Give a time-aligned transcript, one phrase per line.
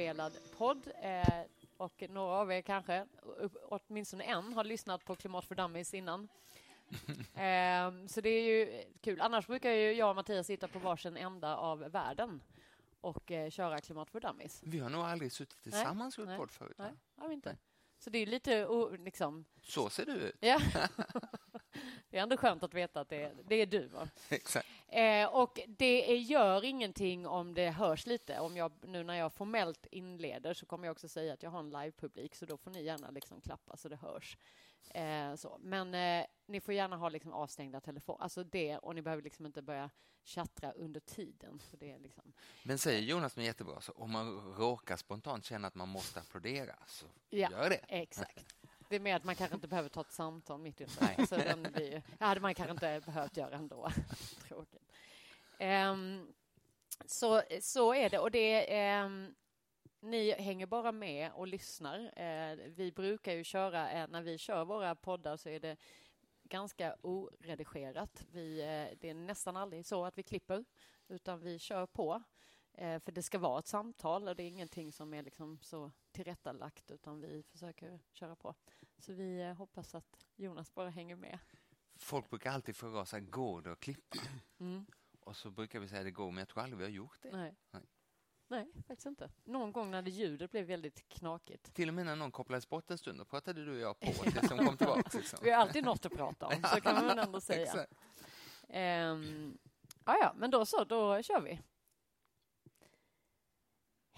[0.00, 1.42] live-inspelad podd eh,
[1.76, 3.06] och några av er kanske,
[3.68, 6.28] åtminstone en, har lyssnat på Klimat för Dummies innan.
[7.34, 9.20] eh, så det är ju kul.
[9.20, 12.42] Annars brukar ju jag och Mattias sitta på varsin ända av världen
[13.00, 14.60] och eh, köra Klimat för Dummies.
[14.64, 16.76] Vi har nog aldrig suttit tillsammans och gjort podd förut.
[16.78, 17.56] Nej, har vi inte.
[17.98, 19.44] Så det är lite liksom...
[19.62, 20.36] Så ser du ut.
[20.40, 20.60] Ja.
[22.10, 23.86] det är ändå skönt att veta att det är, det är du.
[23.86, 24.08] Va?
[24.28, 24.68] Exakt.
[24.92, 28.40] Eh, och det gör ingenting om det hörs lite.
[28.40, 31.60] Om jag, nu när jag formellt inleder så kommer jag också säga att jag har
[31.60, 34.36] en livepublik så då får ni gärna liksom klappa så det hörs.
[34.88, 35.58] Eh, så.
[35.60, 38.22] Men eh, ni får gärna ha liksom avstängda telefoner.
[38.22, 39.90] Alltså det, och ni behöver liksom inte börja
[40.24, 41.58] tjattra under tiden.
[41.58, 42.32] För det är liksom...
[42.62, 46.76] Men säger Jonas med jättebra, så om man råkar spontant känna att man måste applådera,
[46.86, 47.84] så ja, gör det.
[47.88, 48.56] Exakt.
[48.90, 51.26] Det är mer att man kanske inte behöver ta ett samtal mitt under.
[51.26, 53.90] Så den blir, ja, hade man kanske inte behövt göra ändå.
[54.48, 54.92] Tråkigt.
[55.60, 56.32] Um,
[57.04, 58.18] så, så är det.
[58.18, 59.34] Och det um,
[60.00, 61.98] ni hänger bara med och lyssnar.
[61.98, 65.76] Uh, vi brukar ju köra, uh, när vi kör våra poddar så är det
[66.44, 68.26] ganska oredigerat.
[68.30, 70.64] Vi, uh, det är nästan aldrig så att vi klipper,
[71.08, 72.22] utan vi kör på.
[72.78, 76.90] För det ska vara ett samtal och det är ingenting som är liksom så tillrättalagt
[76.90, 78.54] utan vi försöker köra på.
[78.98, 81.38] Så vi eh, hoppas att Jonas bara hänger med.
[81.96, 84.18] Folk brukar alltid fråga oss, går det att klippa?
[84.60, 84.86] Mm.
[85.20, 87.30] Och så brukar vi säga det går, men jag tror aldrig vi har gjort det.
[87.32, 87.56] Nej.
[87.70, 87.82] Nej.
[88.48, 89.30] Nej, faktiskt inte.
[89.44, 91.74] Någon gång när det ljudet blev väldigt knakigt.
[91.74, 94.24] Till och med när någon kopplades bort en stund, då pratade du och jag på
[94.34, 95.18] det som kom tillbaka.
[95.18, 95.38] Liksom.
[95.42, 97.86] vi har alltid något att prata om, så kan man ändå säga.
[98.68, 99.58] um,
[100.04, 101.60] ja, men då så, då kör vi.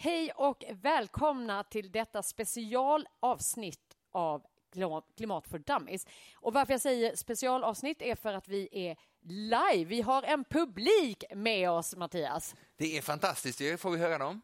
[0.04, 4.42] Hej och välkomna till detta specialavsnitt av
[5.16, 6.06] Klimat för dummies.
[6.36, 9.84] Och varför jag säger specialavsnitt är för att vi är live.
[9.84, 12.54] Vi har en publik med oss, Mattias.
[12.76, 13.58] Det är fantastiskt.
[13.58, 14.42] Det får vi höra dem.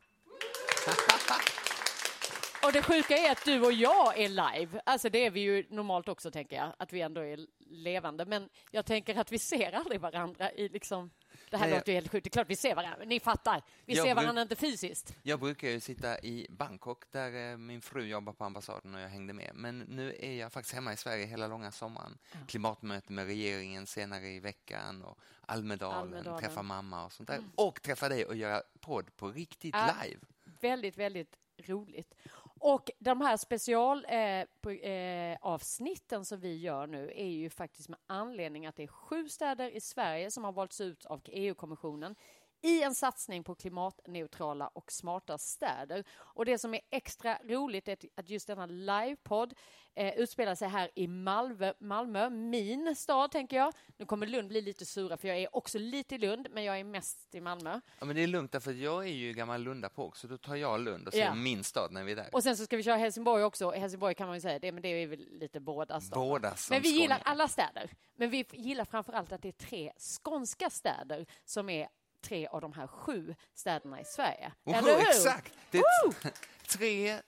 [2.65, 4.81] Och det sjuka är att du och jag är live.
[4.87, 8.25] Alltså det är vi ju normalt också, tänker jag, att vi ändå är levande.
[8.25, 11.11] Men jag tänker att vi ser aldrig varandra i liksom
[11.51, 12.25] det här låter ju helt sjukt.
[12.25, 13.05] Det är klart vi ser varandra.
[13.05, 13.63] Ni fattar.
[13.85, 15.17] Vi ser varandra inte fysiskt.
[15.23, 19.09] Jag brukar ju sitta i Bangkok där eh, min fru jobbar på ambassaden och jag
[19.09, 19.51] hängde med.
[19.55, 22.19] Men nu är jag faktiskt hemma i Sverige hela långa sommaren.
[22.33, 22.39] Ja.
[22.49, 26.41] Klimatmöte med regeringen senare i veckan och Almedalen, Almedalen.
[26.41, 27.37] träffa mamma och sånt där.
[27.37, 27.51] Mm.
[27.55, 30.21] Och träffa dig och göra podd på riktigt ja, live.
[30.61, 32.15] Väldigt, väldigt roligt.
[32.61, 38.67] Och de här specialavsnitten eh, eh, som vi gör nu är ju faktiskt med anledning
[38.67, 42.15] att det är sju städer i Sverige som har valts ut av EU-kommissionen
[42.63, 46.05] i en satsning på klimatneutrala och smarta städer.
[46.19, 49.55] Och det som är extra roligt är att just denna livepodd
[49.95, 53.73] eh, utspelar sig här i Malmö, Malmö, min stad tänker jag.
[53.97, 56.81] Nu kommer Lund bli lite sura för jag är också lite i Lund, men jag
[56.81, 57.81] är mest i Malmö.
[57.99, 60.29] Ja, men det är lugnt därför jag är ju gammal Lunda på också.
[60.29, 61.35] Då tar jag Lund och säger ja.
[61.35, 62.29] min stad när vi är där.
[62.33, 63.71] Och sen så ska vi köra Helsingborg också.
[63.71, 66.21] Helsingborg kan man ju säga, det, men det är väl lite båda städer.
[66.21, 67.91] Båda Men vi gillar alla städer.
[68.17, 69.93] Men vi gillar framför allt att det är tre
[70.23, 71.89] skånska städer som är
[72.29, 74.53] tre av de här sju städerna i Sverige.
[74.65, 75.09] Oh, Eller hur?
[75.09, 75.55] Exakt!
[75.71, 76.33] Det är
[76.69, 77.23] tre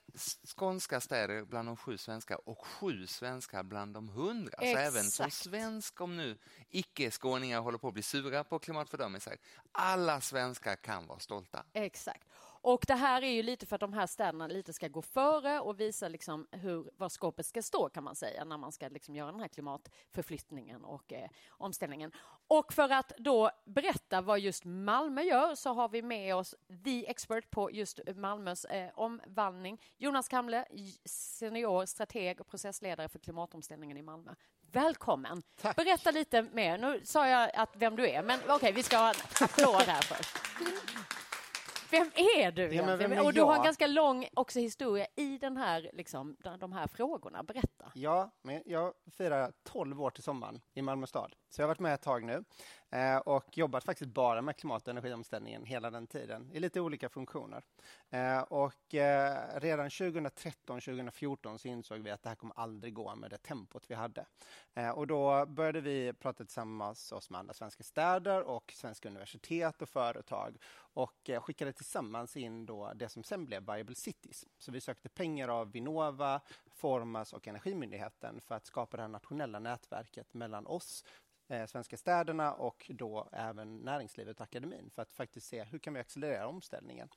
[0.55, 4.57] skånska städer bland de sju svenska och sju svenska bland de hundra.
[4.57, 6.37] Så även som svensk, om nu
[6.69, 9.37] icke-skåningar håller på att bli sura på klimatfördömelser,
[9.71, 11.65] alla svenskar kan vara stolta.
[11.73, 12.27] Exakt.
[12.63, 15.59] Och det här är ju lite för att de här städerna lite ska gå före
[15.59, 19.15] och visa liksom hur, var skåpet ska stå kan man säga när man ska liksom
[19.15, 22.11] göra den här klimatförflyttningen och eh, omställningen.
[22.47, 27.09] Och för att då berätta vad just Malmö gör så har vi med oss the
[27.09, 29.81] expert på just Malmös eh, omvandling.
[29.97, 30.65] Jonas Kamle,
[31.05, 34.31] senior strateg och processledare för klimatomställningen i Malmö.
[34.71, 35.41] Välkommen!
[35.61, 35.75] Tack.
[35.75, 36.77] Berätta lite mer.
[36.77, 39.81] Nu sa jag att vem du är, men okej, okay, vi ska ha en applåd
[39.81, 40.37] här först.
[41.91, 45.37] Vem är du ja, vem är Och du har en ganska lång också historia i
[45.37, 47.43] den här, liksom, de här frågorna.
[47.43, 47.91] Berätta.
[47.95, 51.35] Ja, men jag firar 12 år till sommaren i Malmö stad.
[51.51, 52.43] Så jag har varit med ett tag nu
[52.89, 57.09] eh, och jobbat faktiskt bara med klimat och energiomställningen hela den tiden i lite olika
[57.09, 57.63] funktioner.
[58.09, 63.15] Eh, och eh, redan 2013, 2014 så insåg vi att det här kommer aldrig gå
[63.15, 64.25] med det tempot vi hade.
[64.73, 69.81] Eh, och då började vi prata tillsammans oss med andra svenska städer och svenska universitet
[69.81, 70.57] och företag
[70.93, 74.45] och eh, skickade tillsammans in då det som sen blev Viable Cities.
[74.57, 79.59] Så vi sökte pengar av Vinnova, Formas och Energimyndigheten för att skapa det här nationella
[79.59, 81.03] nätverket mellan oss
[81.51, 85.93] eh, svenska städerna och då även näringslivet och akademin för att faktiskt se hur kan
[85.93, 87.09] vi accelerera omställningen.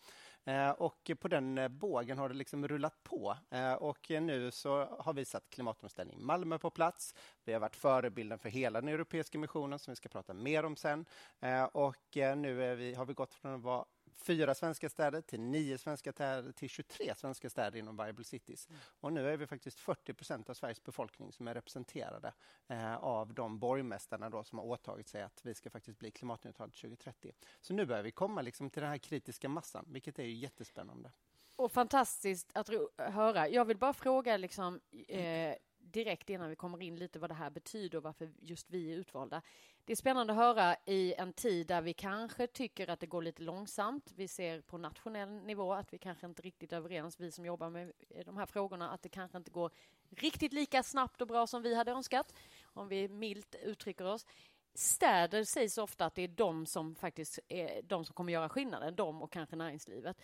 [0.44, 4.96] Eh, och på den eh, bågen har det liksom rullat på eh, och nu så
[4.98, 7.14] har vi satt klimatomställning Malmö på plats.
[7.44, 10.76] Vi har varit förebilden för hela den europeiska missionen som vi ska prata mer om
[10.76, 11.04] sen.
[11.40, 13.84] Eh, och eh, nu vi, har vi gått från att vara
[14.16, 18.68] fyra svenska städer till nio svenska städer till 23 svenska städer inom Viable Cities.
[18.68, 18.80] Mm.
[19.00, 22.32] Och nu är vi faktiskt 40 procent av Sveriges befolkning som är representerade
[22.68, 26.74] eh, av de borgmästarna då som har åtagit sig att vi ska faktiskt bli klimatneutralt
[26.74, 27.32] 2030.
[27.60, 31.10] Så nu börjar vi komma liksom till den här kritiska massan, vilket är ju jättespännande.
[31.56, 33.48] Och fantastiskt att höra.
[33.48, 37.50] Jag vill bara fråga liksom, eh, direkt innan vi kommer in lite vad det här
[37.50, 39.42] betyder och varför just vi är utvalda.
[39.84, 43.22] Det är spännande att höra i en tid där vi kanske tycker att det går
[43.22, 44.12] lite långsamt.
[44.16, 47.70] Vi ser på nationell nivå att vi kanske inte riktigt är överens, vi som jobbar
[47.70, 47.92] med
[48.24, 49.70] de här frågorna, att det kanske inte går
[50.10, 52.34] riktigt lika snabbt och bra som vi hade önskat,
[52.64, 54.26] om vi milt uttrycker oss.
[54.74, 58.94] Städer sägs ofta att det är de som faktiskt är de som kommer göra skillnaden,
[58.94, 60.16] de och kanske näringslivet.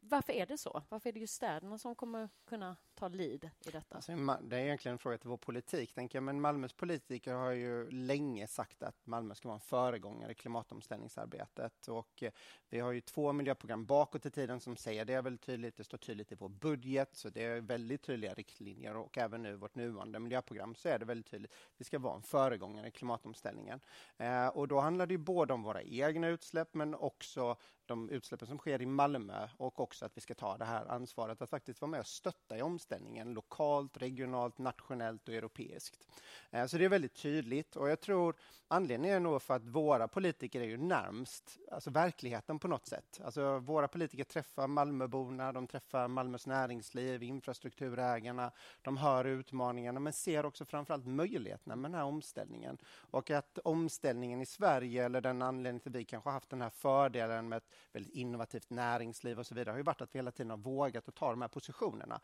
[0.00, 0.82] Varför är det så?
[0.88, 3.94] Varför är det just städerna som kommer kunna ta lid i detta?
[3.94, 4.12] Alltså,
[4.42, 5.94] det är egentligen en fråga till vår politik.
[5.94, 6.22] Tänker jag.
[6.22, 11.88] Men Malmös politiker har ju länge sagt att Malmö ska vara en föregångare i klimatomställningsarbetet.
[11.88, 12.32] Och eh,
[12.68, 15.76] vi har ju två miljöprogram bakåt i tiden som säger det väldigt tydligt.
[15.76, 19.56] Det står tydligt i vår budget, så det är väldigt tydliga riktlinjer och även nu
[19.56, 21.54] vårt nuvarande miljöprogram så är det väldigt tydligt.
[21.76, 23.80] Vi ska vara en föregångare i klimatomställningen.
[24.16, 28.48] Eh, och då handlar det ju både om våra egna utsläpp men också de utsläppen
[28.48, 31.80] som sker i Malmö och också att vi ska ta det här ansvaret att faktiskt
[31.80, 36.08] vara med och stötta i omställningen omställningen lokalt, regionalt, nationellt och europeiskt.
[36.50, 38.34] Eh, så det är väldigt tydligt och jag tror
[38.68, 43.20] anledningen är nog för att våra politiker är ju närmst alltså verkligheten på något sätt.
[43.24, 48.52] Alltså våra politiker träffar Malmöborna, de träffar Malmös näringsliv, infrastrukturägarna,
[48.82, 52.78] de hör utmaningarna men ser också framförallt möjligheterna med den här omställningen.
[53.10, 56.62] Och att omställningen i Sverige, eller den anledningen till att vi kanske har haft den
[56.62, 60.18] här fördelen med ett väldigt innovativt näringsliv och så vidare har ju varit att vi
[60.18, 62.20] hela tiden har vågat att ta de här positionerna.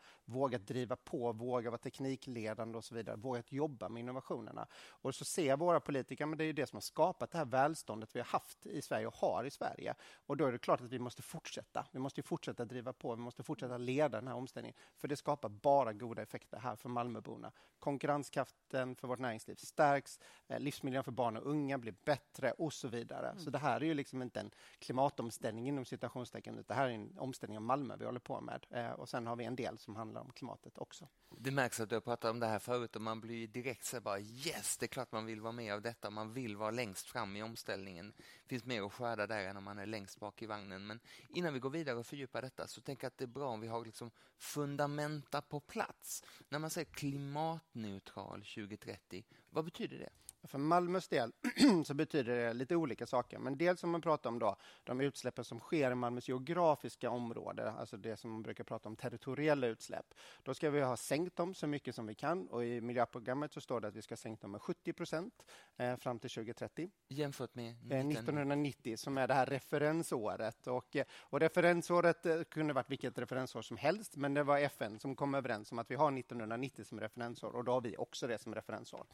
[0.51, 3.15] Vågat driva på, våga vara teknikledande och så vidare.
[3.15, 4.67] Vågat jobba med innovationerna.
[4.89, 7.45] Och så ser våra politiker, men det är ju det som har skapat det här
[7.45, 9.95] välståndet vi har haft i Sverige och har i Sverige.
[10.25, 11.85] Och då är det klart att vi måste fortsätta.
[11.91, 14.77] Vi måste fortsätta driva på, vi måste fortsätta leda den här omställningen.
[14.97, 17.51] För det skapar bara goda effekter här för Malmöborna.
[17.79, 22.87] Konkurrenskraften för vårt näringsliv stärks, eh, livsmiljön för barn och unga blir bättre och så
[22.87, 23.29] vidare.
[23.29, 23.43] Mm.
[23.43, 26.63] Så det här är ju liksom inte en klimatomställning omställning inom citationstecken.
[26.67, 28.65] Det här är en omställning av Malmö vi håller på med.
[28.69, 31.07] Eh, och sen har vi en del som handlar om klimatet också.
[31.37, 34.01] Det märks att du har pratat om det här förut och man blir direkt så
[34.01, 36.09] bara yes, det är klart man vill vara med av detta.
[36.09, 38.13] Man vill vara längst fram i omställningen.
[38.17, 40.87] Det finns mer att skörda där än om man är längst bak i vagnen.
[40.87, 40.99] Men
[41.29, 43.61] innan vi går vidare och fördjupar detta så tänker jag att det är bra om
[43.61, 46.23] vi har liksom fundamenta på plats.
[46.49, 50.09] När man säger klimatneutral 2030, vad betyder det?
[50.43, 51.31] För Malmös del
[51.85, 53.39] så betyder det lite olika saker.
[53.39, 57.71] Men dels om man pratar om då, de utsläppen som sker i Malmös geografiska område,
[57.71, 60.13] alltså det som man brukar prata om territoriella utsläpp.
[60.43, 63.61] Då ska vi ha sänkt dem så mycket som vi kan och i miljöprogrammet så
[63.61, 65.45] står det att vi ska sänkt dem med 70 procent
[65.77, 66.89] eh, fram till 2030.
[67.07, 67.75] Jämfört med?
[68.11, 70.67] 1990 som är det här referensåret.
[70.67, 74.99] Och, eh, och referensåret eh, kunde varit vilket referensår som helst, men det var FN
[74.99, 78.27] som kom överens om att vi har 1990 som referensår och då har vi också
[78.27, 79.05] det som referensår.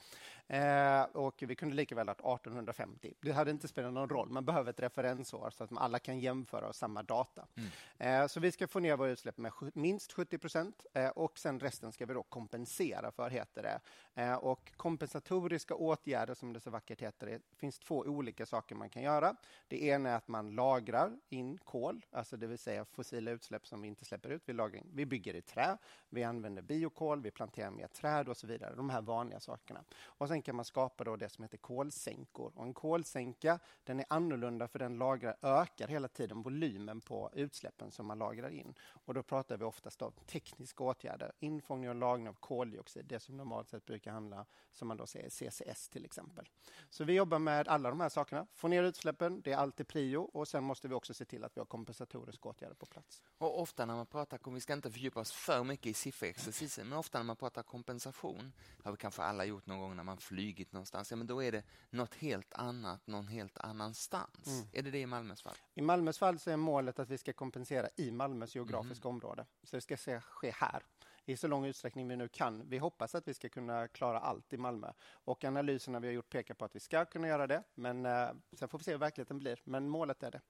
[1.17, 3.13] Och vi kunde lika väl ha 1850.
[3.21, 4.29] Det hade inte spelat någon roll.
[4.29, 7.47] Man behöver ett referensår så att alla kan jämföra samma data.
[7.55, 8.21] Mm.
[8.23, 11.59] Eh, så vi ska få ner våra utsläpp med minst 70 procent eh, och sen
[11.59, 13.79] resten ska vi då kompensera för, heter det.
[14.21, 18.89] Eh, och kompensatoriska åtgärder, som det så vackert heter, det finns två olika saker man
[18.89, 19.35] kan göra.
[19.67, 23.81] Det ena är att man lagrar in kol, alltså det vill säga fossila utsläpp som
[23.81, 24.41] vi inte släpper ut.
[24.45, 24.91] Vi, lagrar in.
[24.93, 25.77] vi bygger i trä,
[26.09, 28.75] vi använder biokol, vi planterar mer träd och så vidare.
[28.75, 29.83] De här vanliga sakerna.
[30.03, 32.51] Och sen kan man skapa då det som heter kolsänkor.
[32.55, 37.91] Och en kolsänka den är annorlunda för den lagrar, ökar hela tiden volymen på utsläppen
[37.91, 38.73] som man lagrar in.
[39.05, 43.37] Och då pratar vi oftast om tekniska åtgärder, infångning och lagring av koldioxid, det som
[43.37, 46.49] normalt sett brukar handla, som man då säger, CCS till exempel.
[46.89, 48.47] Så vi jobbar med alla de här sakerna.
[48.53, 51.57] Få ner utsläppen, det är alltid prio och sen måste vi också se till att
[51.57, 53.23] vi har kompensatoriska åtgärder på plats.
[53.37, 56.97] Och ofta när man pratar, vi ska inte fördjupa oss för mycket i sifferexercisen, men
[56.97, 60.71] ofta när man pratar kompensation, har vi kanske alla gjort någon gång när man flygit
[60.71, 64.47] någonstans, ja, men då är det något helt annat någon helt annanstans.
[64.47, 64.67] Mm.
[64.73, 65.55] Är det det i Malmös fall?
[65.73, 69.15] I Malmös fall så är målet att vi ska kompensera i Malmös geografiska mm.
[69.15, 69.45] område.
[69.63, 70.83] Så det ska ske här
[71.25, 72.69] i så lång utsträckning vi nu kan.
[72.69, 76.29] Vi hoppas att vi ska kunna klara allt i Malmö och analyserna vi har gjort
[76.29, 77.63] pekar på att vi ska kunna göra det.
[77.75, 79.61] Men eh, sen får vi se hur verkligheten blir.
[79.63, 80.41] Men målet är det.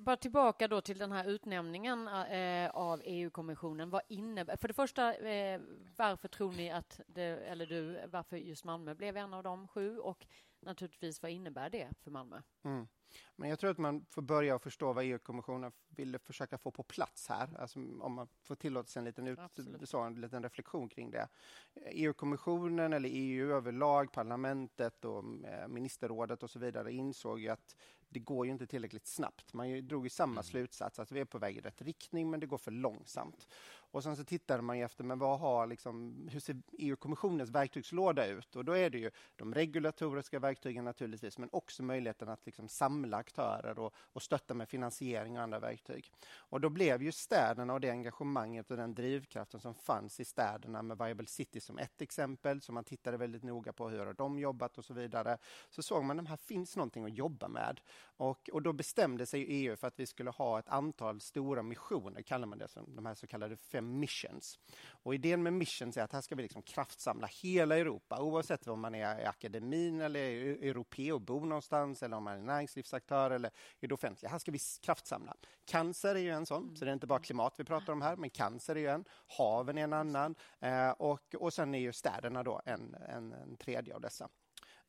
[0.00, 3.90] Bara tillbaka då till den här utnämningen eh, av EU-kommissionen.
[3.90, 4.56] Vad innebär...
[4.56, 5.60] För det första, eh,
[5.96, 9.98] varför tror ni att, det, eller du, varför just Malmö blev en av de sju?
[9.98, 10.26] Och
[10.60, 12.42] naturligtvis vad innebär det för Malmö?
[12.64, 12.88] Mm.
[13.36, 17.28] Men jag tror att man får börja förstå vad EU-kommissionen ville försöka få på plats
[17.28, 17.56] här.
[17.58, 19.38] Alltså om man får tillåta sig en liten, ut,
[19.84, 21.28] så, en liten reflektion kring det.
[21.74, 27.76] EU-kommissionen eller EU överlag, parlamentet och eh, ministerrådet och så vidare insåg ju att
[28.08, 29.52] det går ju inte tillräckligt snabbt.
[29.52, 30.42] Man drog ju samma mm.
[30.42, 33.48] slutsats, att vi är på väg i rätt riktning men det går för långsamt.
[33.92, 38.56] Och sen så tittade man efter, men vad har liksom, hur ser EU-kommissionens verktygslåda ut?
[38.56, 43.16] Och då är det ju de regulatoriska verktygen naturligtvis, men också möjligheten att liksom samla
[43.16, 46.12] aktörer och, och stötta med finansiering och andra verktyg.
[46.36, 50.82] Och då blev ju städerna och det engagemanget och den drivkraften som fanns i städerna
[50.82, 54.38] med Viable City som ett exempel, som man tittade väldigt noga på hur har de
[54.38, 55.38] jobbat och så vidare.
[55.70, 57.80] Så såg man att här finns någonting att jobba med.
[58.02, 62.22] Och, och då bestämde sig EU för att vi skulle ha ett antal stora missioner,
[62.22, 64.58] kallar man det, som de här så kallade fem missions.
[65.02, 68.80] Och idén med missions är att här ska vi liksom kraftsamla hela Europa, oavsett om
[68.80, 73.30] man är i akademin eller e-, europé och bor någonstans, eller om man är näringslivsaktör
[73.30, 74.30] eller i det offentliga.
[74.30, 75.36] Här ska vi kraftsamla.
[75.64, 78.16] Cancer är ju en sån, så det är inte bara klimat vi pratar om här,
[78.16, 79.04] men cancer är ju en,
[79.38, 83.56] haven är en annan eh, och, och sen är ju städerna då en, en, en
[83.56, 84.28] tredje av dessa.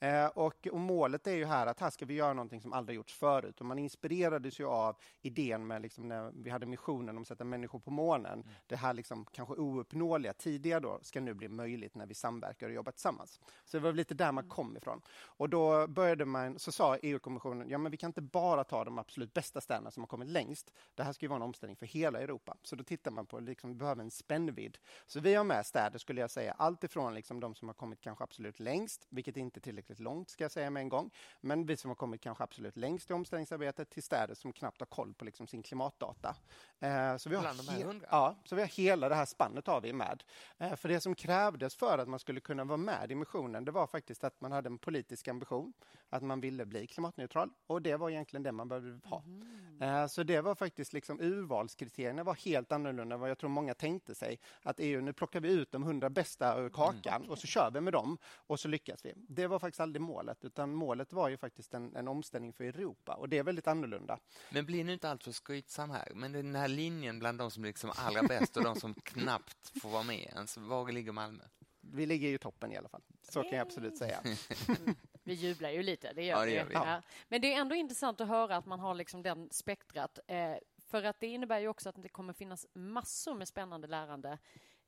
[0.03, 2.95] Eh, och, och, målet är ju här att här ska vi göra någonting som aldrig
[2.95, 3.59] gjorts förut.
[3.59, 7.43] Och man inspirerades ju av idén med liksom när vi hade missionen om att sätta
[7.43, 8.33] människor på månen.
[8.33, 8.47] Mm.
[8.67, 12.73] Det här liksom kanske ouppnåeliga tidigare då ska nu bli möjligt när vi samverkar och
[12.73, 13.39] jobbar tillsammans.
[13.65, 14.49] Så det var lite där man mm.
[14.49, 15.01] kom ifrån.
[15.23, 18.99] Och då började man, så sa EU-kommissionen, ja men vi kan inte bara ta de
[18.99, 20.73] absolut bästa städerna som har kommit längst.
[20.95, 22.57] Det här ska ju vara en omställning för hela Europa.
[22.63, 24.77] Så då tittar man på, liksom, vi behöver en spännvidd.
[25.05, 28.01] Så vi har med städer, skulle jag säga, allt ifrån liksom de som har kommit
[28.01, 31.11] kanske absolut längst, vilket inte är tillräckligt tillräckligt långt, ska jag säga med en gång.
[31.41, 34.85] Men vi som har kommit kanske absolut längst i omställningsarbetet till städer som knappt har
[34.85, 36.35] koll på liksom sin klimatdata.
[36.79, 39.93] Eh, så, vi har he- ja, så vi har hela det här spannet har vi
[39.93, 40.23] med.
[40.57, 43.71] Eh, för det som krävdes för att man skulle kunna vara med i missionen, det
[43.71, 45.73] var faktiskt att man hade en politisk ambition,
[46.11, 47.49] att man ville bli klimatneutral.
[47.67, 49.23] Och det var egentligen det man behövde ha.
[49.25, 50.09] Mm.
[50.09, 54.15] Så det var faktiskt liksom urvalskriterierna var helt annorlunda än vad jag tror många tänkte
[54.15, 54.39] sig.
[54.61, 57.29] Att EU, nu plockar vi ut de hundra bästa ur kakan mm.
[57.29, 59.13] och så kör vi med dem och så lyckas vi.
[59.15, 63.13] Det var faktiskt aldrig målet, utan målet var ju faktiskt en, en omställning för Europa
[63.13, 64.19] och det är väldigt annorlunda.
[64.49, 67.91] Men blir nu inte alltför skrytsam här, men den här linjen bland de som liksom
[67.95, 71.43] allra bäst och de som knappt får vara med, alltså, var ligger Malmö?
[71.81, 74.23] Vi ligger i toppen i alla fall, så kan jag absolut säga.
[75.23, 76.73] Vi jublar ju lite, det gör, ja, det gör vi.
[76.73, 77.01] Ja.
[77.27, 80.19] Men det är ändå intressant att höra att man har liksom den spektrat.
[80.27, 80.55] Eh,
[80.89, 84.37] för att det innebär ju också att det kommer finnas massor med spännande lärande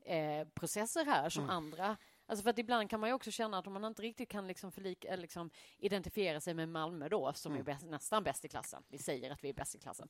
[0.06, 1.56] eh, processer här som mm.
[1.56, 4.30] andra Alltså för att ibland kan man ju också känna att om man inte riktigt
[4.30, 7.62] kan liksom förlika, liksom identifiera sig med Malmö då, som mm.
[7.62, 8.84] är bäst, nästan bäst i klassen.
[8.88, 10.08] Vi säger att vi är bäst i klassen.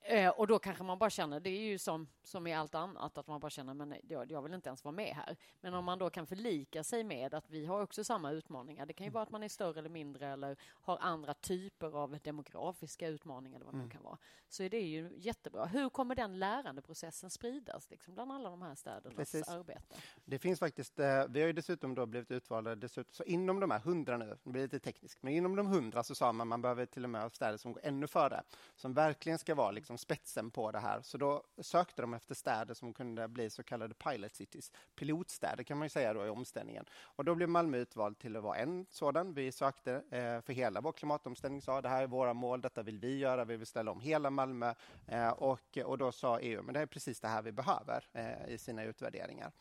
[0.00, 3.18] Eh, och då kanske man bara känner, det är ju som, som i allt annat,
[3.18, 5.36] att man bara känner, men jag, jag vill inte ens vara med här.
[5.60, 8.86] Men om man då kan förlika sig med att vi har också samma utmaningar.
[8.86, 12.18] Det kan ju vara att man är större eller mindre eller har andra typer av
[12.22, 13.88] demografiska utmaningar eller vad mm.
[13.88, 14.18] det kan vara.
[14.48, 15.66] Så är det ju jättebra.
[15.66, 19.48] Hur kommer den lärandeprocessen spridas liksom, bland alla de här städernas Precis.
[19.48, 19.96] arbete?
[20.24, 23.70] Det finns faktiskt, eh, vi har ju dessutom då blivit utvalda, dessutom, så inom de
[23.70, 26.62] här hundra nu, det blir lite tekniskt, men inom de hundra så sa man man
[26.62, 28.42] behöver till och med ha städer som går ännu före,
[28.76, 31.02] som verkligen ska vara liksom spetsen på det här.
[31.02, 35.78] Så då sökte de efter städer som kunde bli så kallade pilot cities, pilotstäder kan
[35.78, 36.84] man ju säga då i omställningen.
[37.02, 39.34] Och då blev Malmö utvald till att vara en sådan.
[39.34, 42.98] Vi sökte eh, för hela vår klimatomställning, sa det här är våra mål, detta vill
[42.98, 44.74] vi göra, vi vill ställa om hela Malmö.
[45.06, 48.54] Eh, och, och då sa EU, men det är precis det här vi behöver eh,
[48.54, 49.52] i sina utvärderingar.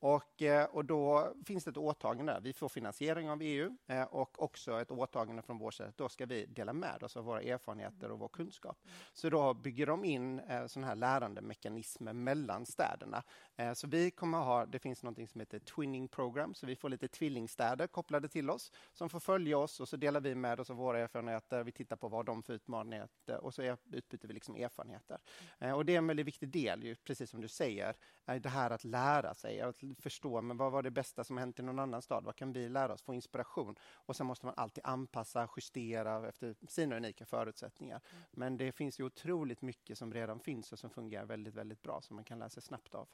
[0.00, 2.40] Och, eh, och då finns det ett åtagande.
[2.42, 5.92] Vi får finansiering av EU eh, och också ett åtagande från vår sida.
[5.96, 8.78] Då ska vi dela med oss av våra erfarenheter och vår kunskap.
[9.12, 13.22] Så då bygger de in eh, sådana här lärandemekanismer mellan städerna.
[13.58, 16.88] Eh, så vi kommer ha, det finns något som heter Twinning Program, så vi får
[16.88, 20.70] lite tvillingstäder kopplade till oss som får följa oss och så delar vi med oss
[20.70, 21.64] av våra erfarenheter.
[21.64, 23.08] Vi tittar på vad de får utmaningar
[23.40, 25.18] och så utbyter vi liksom erfarenheter.
[25.58, 28.84] Eh, och det är en väldigt viktig del, precis som du säger, det här att
[28.84, 32.24] lära sig, att förstå men vad var det bästa som hänt i någon annan stad?
[32.24, 33.02] Vad kan vi lära oss?
[33.02, 33.76] Få inspiration.
[33.92, 38.00] Och sen måste man alltid anpassa, justera efter sina unika förutsättningar.
[38.10, 38.24] Mm.
[38.30, 42.00] Men det finns ju otroligt mycket som redan finns och som fungerar väldigt, väldigt bra
[42.00, 43.08] som man kan lära sig snabbt av.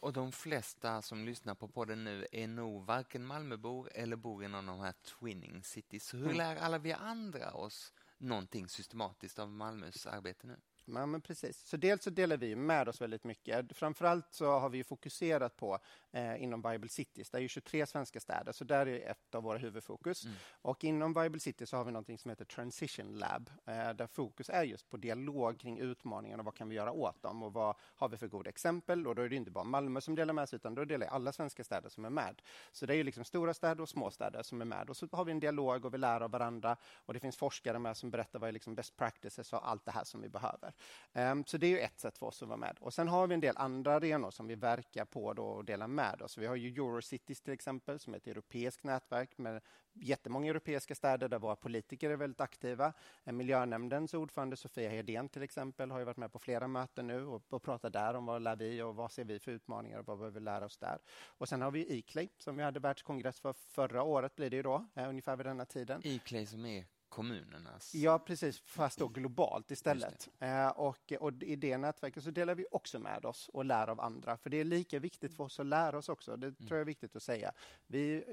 [0.00, 4.48] Och de flesta som lyssnar på podden nu är nog varken Malmöbor eller bor i
[4.48, 6.06] någon av de här twinning cities.
[6.06, 6.36] Så hur mm.
[6.36, 10.56] lär alla vi andra oss någonting systematiskt av Malmös arbete nu?
[10.86, 11.68] Ja, men precis.
[11.68, 13.76] Så dels så delar vi med oss väldigt mycket.
[13.76, 15.78] Framförallt så har vi fokuserat på
[16.12, 17.30] eh, inom Bible Cities.
[17.30, 20.24] Det är ju 23 svenska städer, så där är ett av våra huvudfokus.
[20.24, 20.36] Mm.
[20.62, 24.48] Och inom Bible City så har vi något som heter Transition Lab, eh, där fokus
[24.48, 27.76] är just på dialog kring utmaningarna och vad kan vi göra åt dem och vad
[27.80, 29.06] har vi för goda exempel?
[29.06, 31.32] Och då är det inte bara Malmö som delar med sig, utan då delar alla
[31.32, 32.42] svenska städer som är med.
[32.72, 34.90] Så det är ju liksom stora städer och små städer som är med.
[34.90, 37.78] Och så har vi en dialog och vi lär av varandra och det finns forskare
[37.78, 40.72] med som berättar vad är liksom best practices och allt det här som vi behöver.
[41.12, 42.76] Um, så det är ju ett sätt för oss att vara med.
[42.80, 45.86] Och sen har vi en del andra arenor som vi verkar på då och delar
[45.86, 46.38] med oss.
[46.38, 49.60] Vi har ju Eurocities till exempel, som är ett europeiskt nätverk med
[49.92, 52.92] jättemånga europeiska städer där våra politiker är väldigt aktiva.
[53.24, 57.26] Ehm, miljönämndens ordförande Sofia Hedén till exempel har ju varit med på flera möten nu
[57.26, 60.06] och, och pratat där om vad lär vi och vad ser vi för utmaningar och
[60.06, 60.98] vad behöver vi lära oss där.
[61.26, 64.62] Och sen har vi ICLAY som vi hade världskongress för förra året blir det ju
[64.62, 66.00] då, eh, ungefär vid denna tiden.
[66.04, 67.94] ICLAY som är kommunernas...
[67.94, 70.28] Ja, precis, fast då globalt istället.
[70.38, 74.00] Eh, och, och i det nätverket så delar vi också med oss och lär av
[74.00, 76.36] andra, för det är lika viktigt för oss att lära oss också.
[76.36, 77.52] Det tror jag är viktigt att säga.
[77.86, 78.24] Vi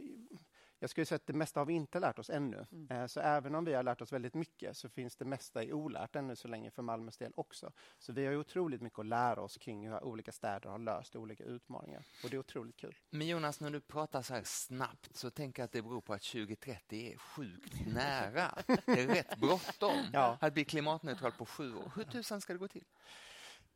[0.84, 2.66] jag skulle säga att det mesta har vi inte lärt oss ännu.
[2.72, 2.92] Mm.
[2.92, 5.74] Eh, så även om vi har lärt oss väldigt mycket så finns det mesta i
[5.74, 7.72] olärt ännu så länge för Malmös del också.
[8.00, 11.44] Så vi har otroligt mycket att lära oss kring hur olika städer har löst olika
[11.44, 12.06] utmaningar.
[12.24, 12.96] Och det är otroligt kul.
[13.10, 16.14] Men Jonas, när du pratar så här snabbt så tänker jag att det beror på
[16.14, 18.58] att 2030 är sjukt nära.
[18.86, 20.38] Det är rätt bråttom ja.
[20.42, 21.92] att bli klimatneutral på sju år.
[21.96, 22.86] Hur tusan ska det gå till?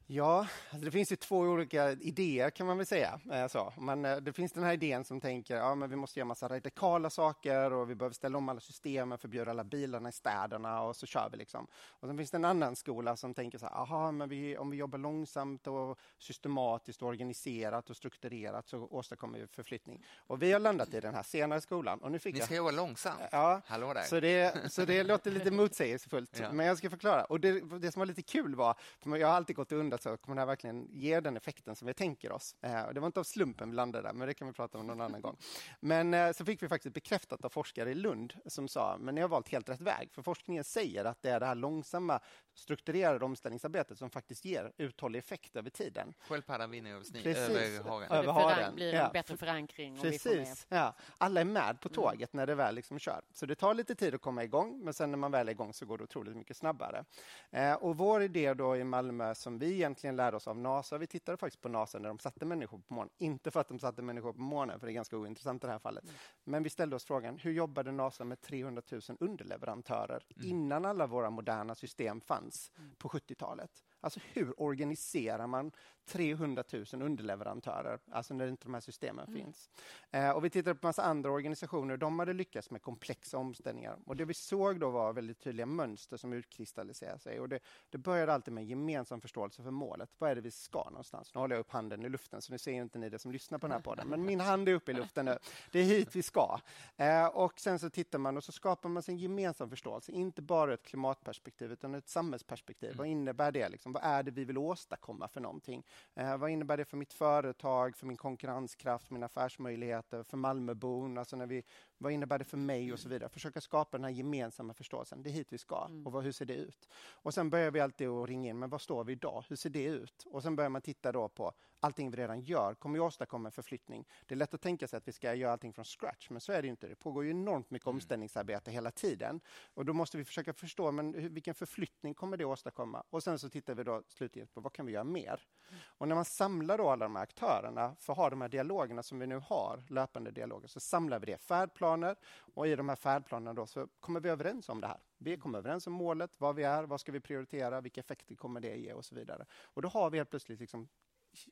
[0.09, 3.19] Ja, alltså det finns ju två olika idéer kan man väl säga.
[3.31, 3.73] Eh, så.
[3.77, 6.47] Men eh, det finns den här idén som tänker ja, men vi måste göra massa
[6.47, 10.95] radikala saker och vi behöver ställa om alla systemen, förbjuda alla bilarna i städerna och
[10.95, 11.37] så kör vi.
[11.37, 11.67] Liksom.
[11.87, 14.69] Och sen finns det en annan skola som tänker så här, aha, men vi, om
[14.69, 20.05] vi jobbar långsamt och systematiskt och organiserat och strukturerat så åstadkommer vi förflyttning.
[20.17, 21.99] Och vi har landat i den här senare skolan.
[21.99, 22.57] Och nu fick Ni ska jag...
[22.57, 23.21] jobba långsamt?
[23.31, 24.03] Ja, Hallå där.
[24.03, 26.51] Så, det, så det låter lite motsägelsefullt, ja.
[26.51, 27.25] men jag ska förklara.
[27.25, 30.19] Och det, det som var lite kul var, för jag har alltid gått och spelet
[30.19, 32.55] så kommer det här verkligen ge den effekten som vi tänker oss?
[32.61, 34.87] Eh, det var inte av slumpen vi landade där, men det kan vi prata om
[34.87, 35.37] någon annan gång.
[35.79, 39.21] Men eh, så fick vi faktiskt bekräftat av forskare i Lund som sa, men ni
[39.21, 42.19] har valt helt rätt väg, för forskningen säger att det är det här långsamma
[42.59, 46.13] strukturerade omställningsarbetet som faktiskt ger uthållig effekt över tiden.
[46.19, 48.11] Sköldpaddan vinner över, sni- över haren.
[48.11, 48.75] Över haren.
[48.75, 49.09] blir en ja.
[49.13, 50.01] bättre förankring.
[50.01, 50.65] Precis.
[50.69, 50.95] Ja.
[51.17, 51.95] Alla är med på mm.
[51.95, 52.41] tåget mm.
[52.41, 53.21] när det väl liksom kör.
[53.33, 55.73] Så det tar lite tid att komma igång, men sen när man väl är igång
[55.73, 57.05] så går det otroligt mycket snabbare.
[57.51, 61.07] Eh, och vår idé då i Malmö som vi egentligen lärde oss av NASA, vi
[61.07, 63.09] tittade faktiskt på NASA när de satte människor på månen.
[63.17, 65.73] Inte för att de satte människor på månen, för det är ganska ointressant i det
[65.73, 66.03] här fallet.
[66.03, 66.15] Mm.
[66.43, 70.49] Men vi ställde oss frågan, hur jobbade NASA med 300 000 underleverantörer mm.
[70.49, 72.46] innan alla våra moderna system fanns
[72.77, 72.95] mm.
[72.97, 73.83] på 70-talet?
[74.01, 75.71] Alltså hur organiserar man
[76.07, 79.43] 300 000 underleverantörer, alltså när inte de här systemen mm.
[79.43, 79.69] finns.
[80.11, 83.97] Eh, och vi tittade på massa andra organisationer, de hade lyckats med komplexa omställningar.
[84.05, 87.39] Och det vi såg då var väldigt tydliga mönster som utkristalliserade sig.
[87.39, 90.09] Och det, det började alltid med en gemensam förståelse för målet.
[90.17, 91.33] Vad är det vi ska någonstans?
[91.33, 93.57] Nu håller jag upp handen i luften, så nu ser inte ni det som lyssnar
[93.59, 94.07] på den här podden.
[94.07, 95.37] Men min hand är uppe i luften nu.
[95.71, 96.59] Det är hit vi ska.
[96.97, 100.41] Eh, och sen så tittar man och så skapar man sig en gemensam förståelse, inte
[100.41, 102.89] bara ett klimatperspektiv utan ett samhällsperspektiv.
[102.89, 102.97] Mm.
[102.97, 103.69] Vad innebär det?
[103.69, 103.86] Liksom?
[103.87, 105.83] Liksom, vad är det vi vill åstadkomma för någonting?
[106.15, 111.17] Eh, vad innebär det för mitt företag, för min konkurrenskraft, mina affärsmöjligheter, för Malmöbon?
[111.17, 111.63] Alltså när vi,
[111.97, 113.29] vad innebär det för mig och så vidare?
[113.29, 115.23] Försöka skapa den här gemensamma förståelsen.
[115.23, 116.05] Det är hit vi ska mm.
[116.05, 116.89] och vad, hur ser det ut?
[117.11, 119.45] Och sen börjar vi alltid att ringa in, men vad står vi idag?
[119.49, 120.23] Hur ser det ut?
[120.25, 122.73] Och sen börjar man titta då på allting vi redan gör.
[122.73, 124.07] Kommer vi åstadkomma en förflyttning?
[124.25, 126.51] Det är lätt att tänka sig att vi ska göra allting från scratch, men så
[126.51, 126.87] är det inte.
[126.87, 127.95] Det pågår ju enormt mycket mm.
[127.95, 129.41] omställningsarbete hela tiden
[129.73, 133.03] och då måste vi försöka förstå, men vilken förflyttning kommer det åstadkomma?
[133.09, 135.47] Och sen så tittar vi då slutligen på vad kan vi göra mer?
[135.69, 135.81] Mm.
[135.85, 139.03] Och när man samlar då alla de här aktörerna för att ha de här dialogerna
[139.03, 141.37] som vi nu har, löpande dialoger, så samlar vi det
[141.87, 142.15] färdplaner
[142.55, 144.99] och i de här färdplanerna då så kommer vi överens om det här.
[145.17, 148.61] Vi kommer överens om målet, vad vi är, vad ska vi prioritera, vilka effekter kommer
[148.61, 149.45] det ge och så vidare.
[149.75, 150.87] Och då har vi helt plötsligt liksom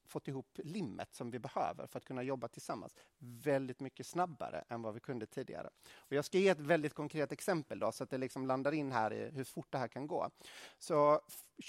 [0.06, 4.82] fått ihop limmet som vi behöver för att kunna jobba tillsammans väldigt mycket snabbare än
[4.82, 5.70] vad vi kunde tidigare.
[5.98, 8.92] Och jag ska ge ett väldigt konkret exempel då, så att det liksom landar in
[8.92, 10.30] här i hur fort det här kan gå.
[10.78, 11.22] Så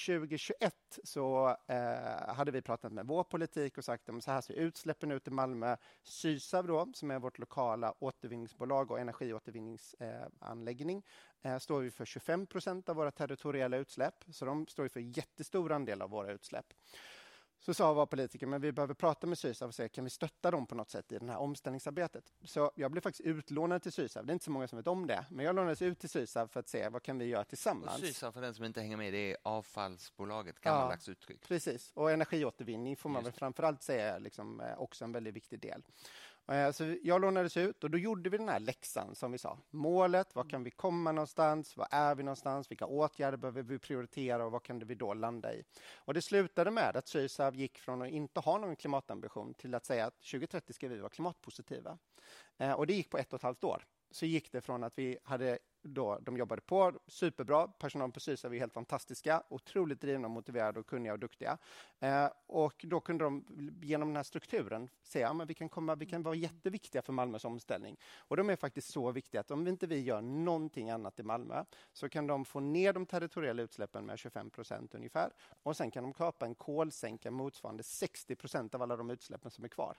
[0.06, 4.54] 2021 så eh, hade vi pratat med vår politik och sagt att så här ser
[4.54, 5.76] utsläppen ut i Malmö.
[6.02, 11.02] Sysav då, som är vårt lokala återvinningsbolag och energiåtervinningsanläggning,
[11.42, 15.72] eh, står vi för 25 procent av våra territoriella utsläpp, så de står för jättestor
[15.72, 16.66] andel av våra utsläpp
[17.60, 20.50] så sa våra politiker, men vi behöver prata med Sysav och se, kan vi stötta
[20.50, 22.32] dem på något sätt i det här omställningsarbetet?
[22.44, 24.26] Så jag blev faktiskt utlånad till Sysav.
[24.26, 26.48] Det är inte så många som vet om det, men jag lånades ut till Sysav
[26.48, 27.94] för att se vad kan vi göra tillsammans.
[27.94, 31.48] Och Sysav, för den som inte hänger med, det är avfallsbolaget, gammaldags ja, uttryck.
[31.48, 35.60] Precis, och energiåtervinning får man Just väl framförallt säga liksom, är också en väldigt viktig
[35.60, 35.82] del.
[36.48, 39.58] Eh, så jag lånades ut och då gjorde vi den här läxan som vi sa.
[39.70, 41.76] Målet, var kan vi komma någonstans?
[41.76, 42.70] Var är vi någonstans?
[42.70, 45.64] Vilka åtgärder behöver vi prioritera och vad kan vi då landa i?
[45.94, 49.84] Och det slutade med att Sysav gick från att inte ha någon klimatambition till att
[49.84, 51.98] säga att 2030 ska vi vara klimatpositiva.
[52.58, 53.86] Eh, och det gick på ett och ett halvt år.
[54.10, 57.68] Så gick det från att vi hade då de jobbade på superbra.
[57.68, 61.58] Personalen på Sysav är helt fantastiska, otroligt drivna, motiverade och kunniga och duktiga.
[61.98, 63.44] Eh, och då kunde de
[63.82, 67.12] genom den här strukturen säga att ja, vi kan komma, vi kan vara jätteviktiga för
[67.12, 67.96] Malmös omställning.
[68.18, 71.64] Och de är faktiskt så viktiga att om inte vi gör någonting annat i Malmö
[71.92, 75.32] så kan de få ner de territoriella utsläppen med 25 procent ungefär.
[75.62, 79.64] Och sen kan de kapa en kolsänka motsvarande 60 procent av alla de utsläppen som
[79.64, 79.96] är kvar.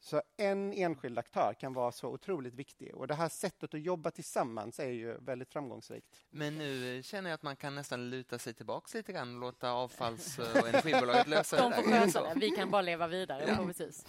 [0.00, 4.10] Så en enskild aktör kan vara så otroligt viktig och det här sättet att jobba
[4.10, 6.06] tillsammans är ju väldigt framgångsrikt.
[6.30, 9.70] Men nu känner jag att man kan nästan luta sig tillbaka lite grann och låta
[9.70, 12.40] avfalls och energibolaget lösa De får sköta det.
[12.40, 13.44] Vi kan bara leva vidare.
[13.48, 13.66] Ja.
[13.66, 14.06] Precis.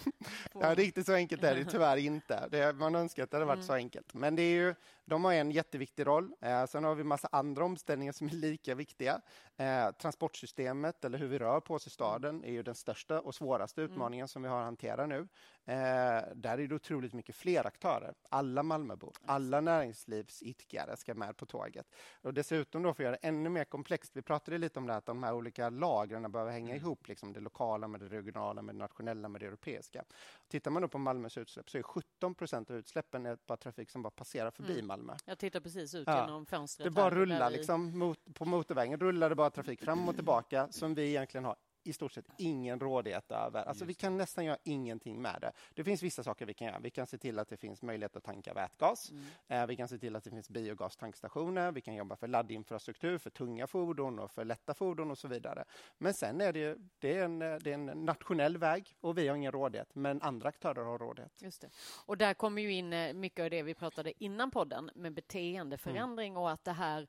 [0.52, 2.48] Ja, riktigt så enkelt är det tyvärr inte.
[2.50, 3.66] Det, man önskar att det hade varit mm.
[3.66, 4.14] så enkelt.
[4.14, 4.74] Men det är ju,
[5.10, 6.32] de har en jätteviktig roll.
[6.40, 9.20] Eh, sen har vi massa andra omställningar som är lika viktiga.
[9.56, 13.34] Eh, transportsystemet, eller hur vi rör på oss i staden, är ju den största och
[13.34, 13.92] svåraste mm.
[13.92, 14.28] utmaningen mm.
[14.28, 15.28] som vi har att hantera nu.
[15.64, 18.14] Eh, där är det otroligt mycket fler aktörer.
[18.28, 21.86] Alla Malmöbor, alla näringslivsidkare ska med på tåget.
[22.22, 24.96] Och dessutom då för att göra det ännu mer komplext, vi pratade lite om det
[24.96, 26.76] att de här olika lagren behöver hänga mm.
[26.76, 30.04] ihop, liksom det lokala med det regionala, med det nationella, med det europeiska.
[30.48, 33.90] Tittar man då på Malmös utsläpp så är 17 procent av utsläppen är bara trafik
[33.90, 34.86] som bara passerar förbi mm.
[34.86, 34.99] Malmö.
[35.26, 36.20] Jag tittar precis ut ja.
[36.20, 36.84] genom fönstret.
[36.84, 37.56] Det bara rullar vi...
[37.56, 41.56] liksom mot, på motorvägen, rullar det bara trafik fram och tillbaka som vi egentligen har
[41.82, 43.64] i stort sett ingen rådighet över.
[43.64, 45.52] Alltså vi kan nästan göra ingenting med det.
[45.74, 46.78] Det finns vissa saker vi kan göra.
[46.78, 49.10] Vi kan se till att det finns möjlighet att tanka vätgas.
[49.10, 49.24] Mm.
[49.48, 51.72] Eh, vi kan se till att det finns biogastankstationer.
[51.72, 55.64] Vi kan jobba för laddinfrastruktur för tunga fordon och för lätta fordon och så vidare.
[55.98, 59.36] Men sen är det, det, är en, det är en nationell väg och vi har
[59.36, 61.32] ingen rådighet, men andra aktörer har rådighet.
[61.42, 61.70] Just det.
[62.06, 66.32] Och där kommer ju in eh, mycket av det vi pratade innan podden med beteendeförändring
[66.32, 66.42] mm.
[66.42, 67.06] och att det här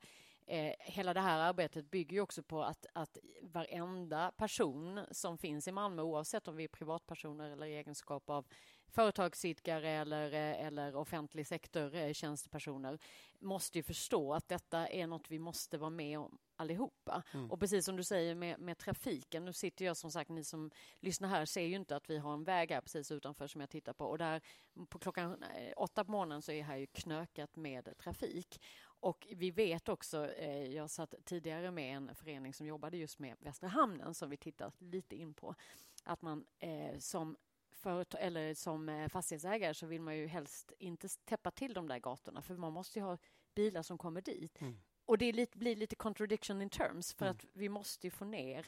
[0.52, 5.68] eh, hela det här arbetet bygger ju också på att, att varenda person som finns
[5.68, 8.46] i Malmö, oavsett om vi är privatpersoner eller i egenskap av
[8.92, 13.00] företagsidkare eller, eh, eller offentlig sektor, eh, tjänstepersoner,
[13.40, 17.24] måste ju förstå att detta är något vi måste vara med om allihopa.
[17.34, 17.52] Mm.
[17.52, 20.72] Och precis som du säger med, med trafiken, nu sitter jag som sagt, ni som
[21.00, 23.70] lyssnar här ser ju inte att vi har en väg här precis utanför som jag
[23.70, 24.42] tittar på och där
[24.90, 28.62] på klockan eh, åtta på morgonen så är här ju knökat med trafik.
[28.84, 33.36] Och vi vet också, eh, jag satt tidigare med en förening som jobbade just med
[33.40, 35.56] Västra hamnen som vi tittat lite in på,
[36.04, 37.38] att man eh, som
[37.82, 42.00] företag, eller som eh, fastighetsägare så vill man ju helst inte täppa till de där
[42.00, 43.18] gatorna för man måste ju ha
[43.56, 44.62] bilar som kommer dit.
[44.62, 44.78] Mm.
[45.06, 47.36] Och det lite, blir lite contradiction in terms för mm.
[47.36, 48.66] att vi måste ju få ner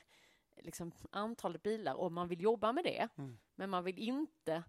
[0.57, 3.37] liksom, antalet bilar och man vill jobba med det mm.
[3.55, 4.63] men man vill inte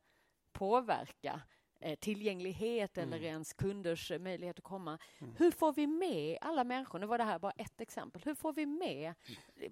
[0.52, 1.42] påverka
[1.84, 3.28] Eh, tillgänglighet eller mm.
[3.28, 4.98] ens kunders möjlighet att komma.
[5.18, 5.34] Mm.
[5.38, 6.98] Hur får vi med alla människor?
[6.98, 8.22] Nu var det här bara ett exempel.
[8.24, 9.14] Hur får vi med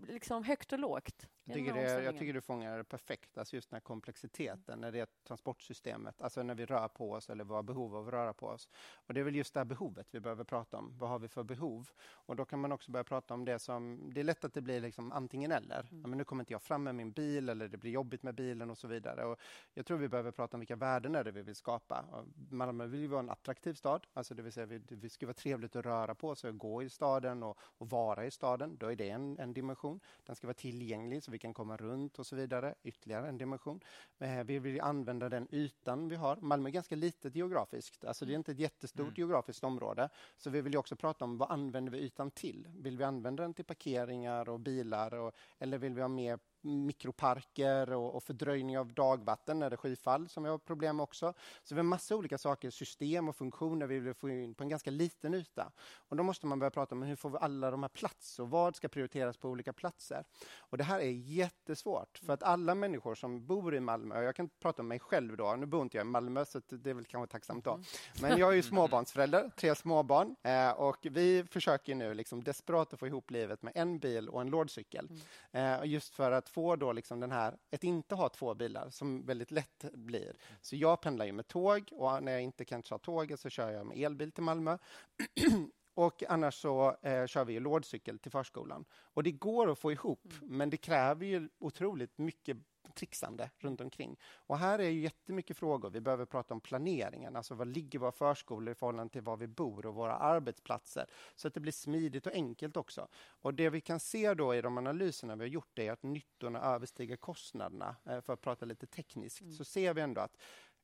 [0.08, 1.26] liksom högt och lågt?
[1.52, 4.92] Jag tycker, det, jag tycker du fångar det perfekt, alltså just den här komplexiteten, när
[4.92, 8.32] det är transportsystemet, alltså när vi rör på oss eller vad behov av att röra
[8.32, 8.68] på oss.
[9.06, 10.98] Och det är väl just det här behovet vi behöver prata om.
[10.98, 11.90] Vad har vi för behov?
[12.00, 14.60] Och då kan man också börja prata om det som, det är lätt att det
[14.60, 15.80] blir liksom antingen eller.
[15.80, 16.02] Mm.
[16.02, 18.34] Ja, men nu kommer inte jag fram med min bil eller det blir jobbigt med
[18.34, 19.24] bilen och så vidare.
[19.24, 19.40] Och
[19.74, 22.04] jag tror vi behöver prata om vilka värden är det vi vill skapa.
[22.50, 25.34] Malmö vill ju vara en attraktiv stad, alltså det vill säga vi, det ska vara
[25.34, 28.76] trevligt att röra på sig, gå i staden och, och vara i staden.
[28.76, 30.00] Då är det en, en dimension.
[30.26, 32.74] Den ska vara tillgänglig vi kan komma runt och så vidare.
[32.82, 33.80] Ytterligare en dimension.
[34.18, 36.36] Eh, vi vill använda den ytan vi har.
[36.36, 39.14] Malmö är ganska litet geografiskt, alltså det är inte ett jättestort mm.
[39.16, 40.08] geografiskt område.
[40.36, 42.68] Så vi vill också prata om vad använder vi ytan till?
[42.76, 47.92] Vill vi använda den till parkeringar och bilar och, eller vill vi ha mer mikroparker
[47.92, 51.34] och, och fördröjning av dagvatten när det är skyfall som vi har problem med också.
[51.62, 54.68] Så vi har massa olika saker, system och funktioner vi vill få in på en
[54.68, 55.72] ganska liten yta.
[56.08, 58.50] Och då måste man börja prata om hur får vi alla de här plats och
[58.50, 60.24] vad ska prioriteras på olika platser.
[60.58, 64.36] Och det här är jättesvårt för att alla människor som bor i Malmö, och jag
[64.36, 66.94] kan prata om mig själv då, nu bor inte jag i Malmö så det är
[66.94, 67.72] väl kanske tacksamt då.
[67.72, 67.84] Mm.
[68.20, 73.00] Men jag är ju småbarnsförälder, tre småbarn eh, och vi försöker nu liksom desperat att
[73.00, 75.08] få ihop livet med en bil och en lådcykel.
[75.52, 75.80] Mm.
[75.80, 79.26] Eh, just för att få då liksom den här, att inte ha två bilar som
[79.26, 80.36] väldigt lätt blir.
[80.60, 83.70] Så jag pendlar ju med tåg och när jag inte kan ta tåget så kör
[83.70, 84.78] jag med elbil till Malmö.
[85.94, 88.84] Och annars så eh, kör vi lådcykel till förskolan.
[88.92, 90.56] Och det går att få ihop, mm.
[90.56, 92.56] men det kräver ju otroligt mycket
[92.90, 94.16] trixande runt omkring.
[94.34, 95.90] Och här är ju jättemycket frågor.
[95.90, 99.46] Vi behöver prata om planeringen, alltså var ligger våra förskolor i förhållande till var vi
[99.46, 103.08] bor och våra arbetsplatser, så att det blir smidigt och enkelt också.
[103.28, 106.60] Och det vi kan se då i de analyserna vi har gjort är att nyttorna
[106.60, 107.96] överstiger kostnaderna.
[108.04, 109.52] Eh, för att prata lite tekniskt, mm.
[109.52, 110.36] så ser vi ändå att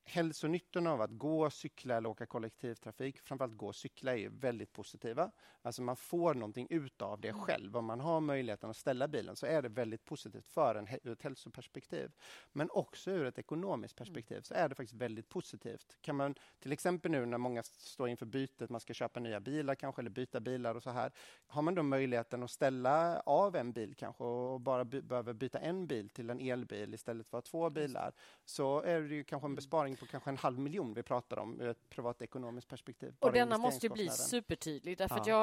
[0.08, 5.30] hälsonyttorna av att gå, cykla eller åka kollektivtrafik, framförallt gå och cykla, är väldigt positiva.
[5.62, 7.76] Alltså man får någonting ut av det själv.
[7.76, 11.12] Om man har möjligheten att ställa bilen så är det väldigt positivt för en ur
[11.12, 12.10] ett hälsoperspektiv.
[12.52, 15.96] Men också ur ett ekonomiskt perspektiv så är det faktiskt väldigt positivt.
[16.00, 19.74] Kan man till exempel nu när många står inför bytet, man ska köpa nya bilar
[19.74, 21.12] kanske eller byta bilar och så här.
[21.46, 25.58] Har man då möjligheten att ställa av en bil kanske och bara by behöver byta
[25.58, 28.12] en bil till en elbil istället för två bilar
[28.44, 31.60] så är det ju kanske en besparing på kanske en halv miljon vi pratar om
[31.60, 33.14] ur ett privatekonomiskt perspektiv.
[33.18, 34.98] Och denna måste ju bli supertydlig.
[34.98, 35.24] Därför ja.
[35.26, 35.36] jag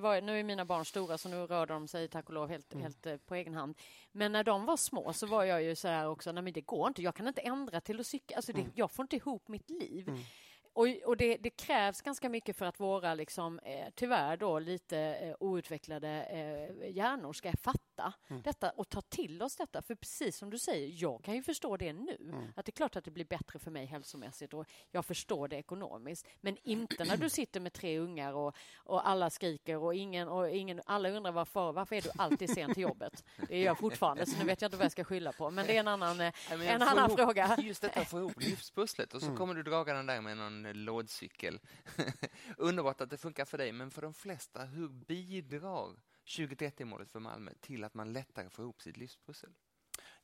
[0.00, 2.48] har ju nu är mina barn stora så nu rör de sig tack och lov
[2.48, 2.82] helt, mm.
[2.82, 3.78] helt eh, på egen hand.
[4.12, 6.60] Men när de var små så var jag ju så här också, nej men det
[6.60, 8.72] går inte, jag kan inte ändra till att cykla, alltså det, mm.
[8.74, 10.10] jag får inte ihop mitt liv.
[10.80, 14.98] Och, och det, det, krävs ganska mycket för att våra, liksom, eh, tyvärr då, lite
[14.98, 18.42] eh, outvecklade eh, hjärnor ska fatta mm.
[18.42, 19.82] detta och ta till oss detta.
[19.82, 22.16] För precis som du säger, jag kan ju förstå det nu.
[22.20, 22.52] Mm.
[22.56, 25.56] Att det är klart att det blir bättre för mig hälsomässigt och jag förstår det
[25.56, 26.26] ekonomiskt.
[26.40, 30.50] Men inte när du sitter med tre ungar och, och alla skriker och ingen, och
[30.50, 33.24] ingen alla undrar varför, varför är du alltid sen till jobbet?
[33.48, 35.50] Det är jag fortfarande, så nu vet jag inte vad jag ska skylla på.
[35.50, 37.56] Men det är en annan, eh, en annan ihop, fråga.
[37.58, 39.38] Just detta att få ihop livspusslet och så mm.
[39.38, 41.60] kommer du dragande där med någon Eh, lådcykel.
[42.56, 47.52] Underbart att det funkar för dig, men för de flesta, hur bidrar 2030-målet för Malmö
[47.60, 49.50] till att man lättare får ihop sitt livspussel?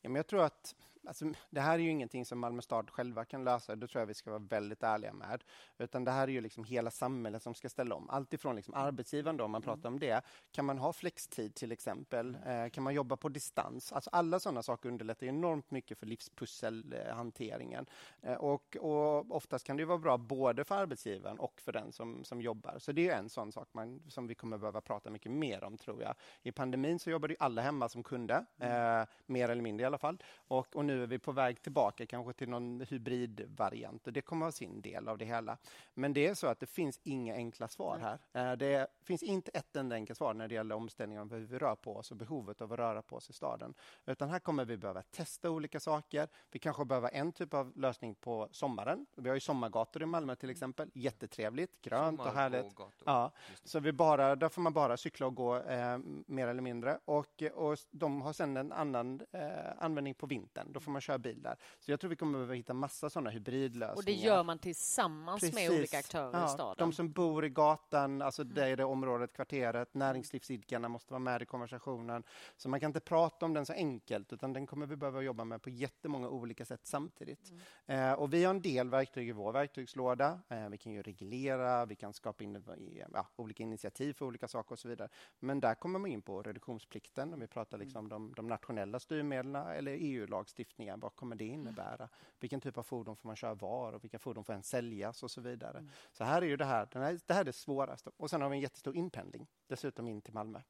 [0.00, 0.74] Ja, men jag tror att
[1.06, 4.06] Alltså, det här är ju ingenting som Malmö stad själva kan lösa, det tror jag
[4.06, 5.44] vi ska vara väldigt ärliga med.
[5.78, 8.10] Utan det här är ju liksom hela samhället som ska ställa om.
[8.10, 9.74] Alltifrån liksom arbetsgivaren, då, om man mm.
[9.74, 10.22] pratar om det.
[10.52, 12.38] Kan man ha flextid till exempel?
[12.46, 13.92] Eh, kan man jobba på distans?
[13.92, 17.86] Alltså, alla sådana saker underlättar enormt mycket för livspusselhanteringen.
[18.22, 22.24] Eh, och, och oftast kan det vara bra både för arbetsgivaren och för den som,
[22.24, 22.78] som jobbar.
[22.78, 25.78] Så det är en sån sak man, som vi kommer behöva prata mycket mer om,
[25.78, 26.14] tror jag.
[26.42, 29.00] I pandemin så jobbade alla hemma som kunde, mm.
[29.00, 30.22] eh, mer eller mindre i alla fall.
[30.36, 34.46] Och, och nu är vi på väg tillbaka kanske till någon hybridvariant och det kommer
[34.46, 35.58] ha sin del av det hela.
[35.94, 38.18] Men det är så att det finns inga enkla svar här.
[38.52, 41.58] Eh, det finns inte ett enda enkelt svar när det gäller omställningen av hur vi
[41.58, 43.74] rör på oss och behovet av att röra på oss i staden.
[44.06, 46.28] Utan här kommer vi behöva testa olika saker.
[46.50, 49.06] Vi kanske behöver en typ av lösning på sommaren.
[49.14, 50.90] Vi har ju sommargator i Malmö till exempel.
[50.94, 52.74] Jättetrevligt, grönt och härligt.
[53.04, 53.32] Ja,
[53.64, 56.98] så vi bara, där får man bara cykla och gå eh, mer eller mindre.
[57.04, 59.40] Och, och de har sedan en annan eh,
[59.78, 60.72] användning på vintern.
[60.72, 61.56] Då får man köra bil där.
[61.78, 63.94] Så jag tror vi kommer behöva hitta massa sådana hybridlösningar.
[63.96, 65.54] Och det gör man tillsammans Precis.
[65.54, 66.76] med olika aktörer ja, i staden?
[66.78, 68.54] De som bor i gatan, alltså mm.
[68.54, 72.22] det är det området, kvarteret, näringslivsidkarna måste vara med i konversationen.
[72.56, 75.44] Så man kan inte prata om den så enkelt, utan den kommer vi behöva jobba
[75.44, 77.52] med på jättemånga olika sätt samtidigt.
[77.86, 78.10] Mm.
[78.10, 80.40] Eh, och vi har en del verktyg i vår verktygslåda.
[80.48, 82.64] Eh, vi kan ju reglera, vi kan skapa in,
[83.12, 85.08] ja, olika initiativ för olika saker och så vidare.
[85.38, 88.08] Men där kommer man in på reduktionsplikten, om vi pratar liksom mm.
[88.08, 90.65] de, de nationella styrmedlen eller EU-lagstiftningen
[90.96, 92.08] vad kommer det innebära?
[92.40, 95.30] Vilken typ av fordon får man köra var och vilka fordon får ens säljas och
[95.30, 95.78] så vidare.
[95.78, 95.90] Mm.
[96.12, 96.88] Så här är ju det här,
[97.26, 98.10] det här är det svåraste.
[98.16, 100.60] Och sen har vi en jättestor inpendling dessutom in till Malmö.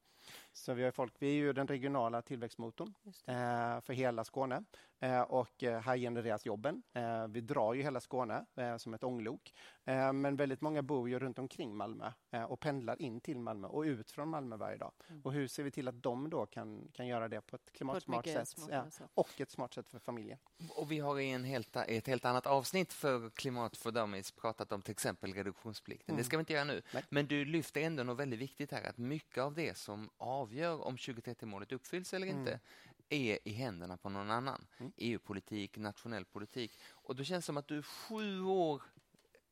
[0.57, 2.93] Så vi, har folk, vi är ju den regionala tillväxtmotorn
[3.25, 4.63] eh, för hela Skåne
[4.99, 6.83] eh, och eh, här genereras jobben.
[6.93, 9.53] Eh, vi drar ju hela Skåne eh, som ett ånglok.
[9.85, 12.11] Eh, men väldigt många bor ju runt omkring Malmö
[12.47, 14.91] och pendlar in till Malmö och ut från Malmö varje dag.
[15.09, 15.21] Mm.
[15.21, 18.23] Och hur ser vi till att de då kan, kan göra det på ett klimatsmart
[18.23, 20.39] på ett sätt ja, och ett smart sätt för familjen?
[20.69, 24.71] Och vi har i en helt, ett helt annat avsnitt för Klimat för Dummies pratat
[24.71, 26.13] om till exempel reduktionsplikten.
[26.13, 26.17] Mm.
[26.17, 26.81] Det ska vi inte göra nu.
[26.93, 27.03] Nej.
[27.09, 30.09] Men du lyfter ändå något väldigt viktigt här, att mycket av det som
[30.47, 32.59] avgör om 2030-målet uppfylls eller inte mm.
[33.09, 34.67] är i händerna på någon annan.
[34.77, 34.91] Mm.
[34.97, 36.71] EU-politik, nationell politik.
[36.89, 38.81] Och då känns det som att du sju år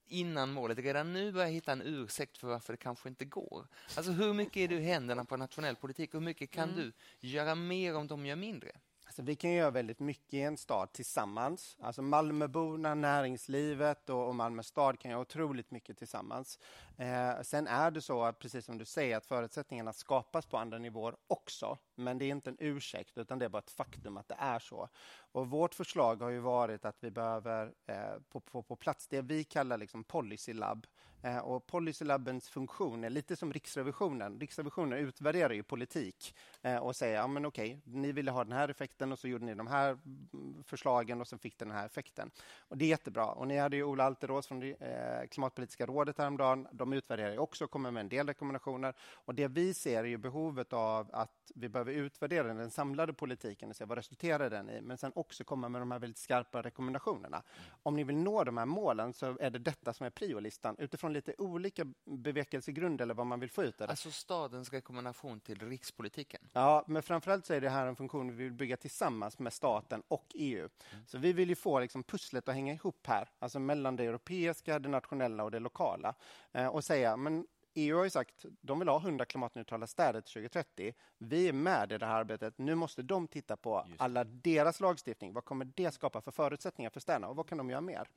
[0.07, 3.67] innan målet redan nu börjar hitta en ursäkt för varför det kanske inte går.
[3.97, 6.75] Alltså hur mycket är du i händerna på nationell politik och hur mycket kan mm.
[7.19, 8.71] du göra mer om de gör mindre?
[9.15, 11.77] Alltså, vi kan göra väldigt mycket i en stad tillsammans.
[11.79, 16.59] Alltså Malmöborna, näringslivet och, och Malmö stad kan göra otroligt mycket tillsammans.
[16.97, 20.77] Eh, sen är det så, att, precis som du säger, att förutsättningarna skapas på andra
[20.77, 21.77] nivåer också.
[21.95, 24.59] Men det är inte en ursäkt, utan det är bara ett faktum att det är
[24.59, 24.89] så.
[25.31, 29.21] Och vårt förslag har ju varit att vi behöver eh, på, på, på plats det
[29.21, 30.87] vi kallar liksom policy lab
[31.33, 34.39] och Policylabbens funktion är lite som Riksrevisionen.
[34.39, 38.69] Riksrevisionen utvärderar ju politik eh, och säger ja, men okej, ni ville ha den här
[38.69, 42.31] effekten och så gjorde ni de här mm, förslagen och så fick den här effekten.
[42.59, 43.25] Och Det är jättebra.
[43.25, 46.67] Och ni hade ju Ola Alterås från eh, Klimatpolitiska rådet häromdagen.
[46.71, 48.93] De utvärderar ju också och kommer med en del rekommendationer.
[48.99, 53.69] Och Det vi ser är ju behovet av att vi behöver utvärdera den samlade politiken
[53.69, 56.61] och se vad resulterar den i, men sen också komma med de här väldigt skarpa
[56.61, 57.43] rekommendationerna.
[57.83, 61.13] Om ni vill nå de här målen så är det detta som är priolistan utifrån
[61.15, 63.91] lite olika bevekelsegrund eller vad man vill få ut av det.
[63.91, 66.41] Alltså stadens rekommendation till rikspolitiken?
[66.53, 70.03] Ja, men framförallt så är det här en funktion vi vill bygga tillsammans med staten
[70.07, 70.59] och EU.
[70.59, 71.05] Mm.
[71.07, 74.79] Så vi vill ju få liksom pusslet att hänga ihop här, alltså mellan det europeiska,
[74.79, 76.15] det nationella och det lokala
[76.51, 77.47] eh, och säga, men
[77.77, 80.93] EU har ju sagt de vill ha 100 klimatneutrala städer till 2030.
[81.17, 82.57] Vi är med i det här arbetet.
[82.57, 85.33] Nu måste de titta på alla deras lagstiftning.
[85.33, 88.07] Vad kommer det skapa för förutsättningar för städerna och vad kan de göra mer?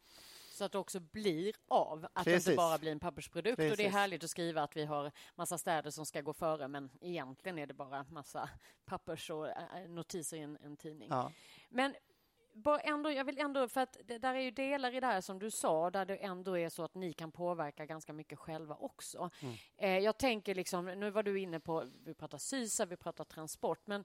[0.58, 2.44] Så att det också blir av, att Precis.
[2.44, 3.56] det inte bara blir en pappersprodukt.
[3.56, 3.70] Precis.
[3.70, 6.68] Och det är härligt att skriva att vi har massa städer som ska gå före,
[6.68, 8.50] men egentligen är det bara massa
[8.84, 11.08] pappers och äh, notiser i en, en tidning.
[11.10, 11.32] Ja.
[11.68, 11.94] Men
[12.52, 15.20] bara ändå, jag vill ändå, för att det där är ju delar i det här
[15.20, 18.74] som du sa, där det ändå är så att ni kan påverka ganska mycket själva
[18.74, 19.30] också.
[19.42, 19.54] Mm.
[19.76, 23.86] Eh, jag tänker liksom, nu var du inne på, vi pratar SYSA, vi pratar transport,
[23.86, 24.04] men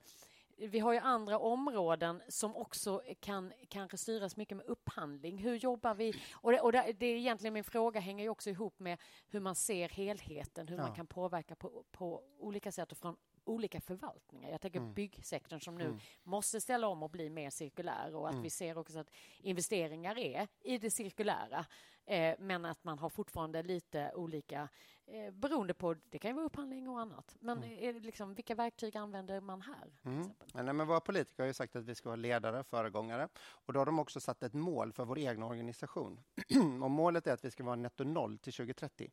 [0.57, 5.37] vi har ju andra områden som också kan kanske styras mycket med upphandling.
[5.37, 6.13] Hur jobbar vi?
[6.33, 8.97] Och det, och det, det är egentligen min fråga hänger ju också ihop med
[9.29, 10.83] hur man ser helheten, hur ja.
[10.83, 14.49] man kan påverka på, på olika sätt och från olika förvaltningar.
[14.49, 14.93] Jag tänker mm.
[14.93, 15.99] byggsektorn som nu mm.
[16.23, 18.43] måste ställa om och bli mer cirkulär och att mm.
[18.43, 21.65] vi ser också att investeringar är i det cirkulära
[22.05, 24.69] eh, men att man har fortfarande lite olika
[25.05, 27.35] eh, beroende på, det kan ju vara upphandling och annat.
[27.39, 27.79] Men mm.
[27.79, 29.99] är liksom, vilka verktyg använder man här?
[30.03, 30.29] Mm.
[30.53, 33.79] Men, men våra politiker har ju sagt att vi ska vara ledare, föregångare och då
[33.79, 36.19] har de också satt ett mål för vår egen organisation.
[36.83, 39.11] och målet är att vi ska vara netto noll till 2030.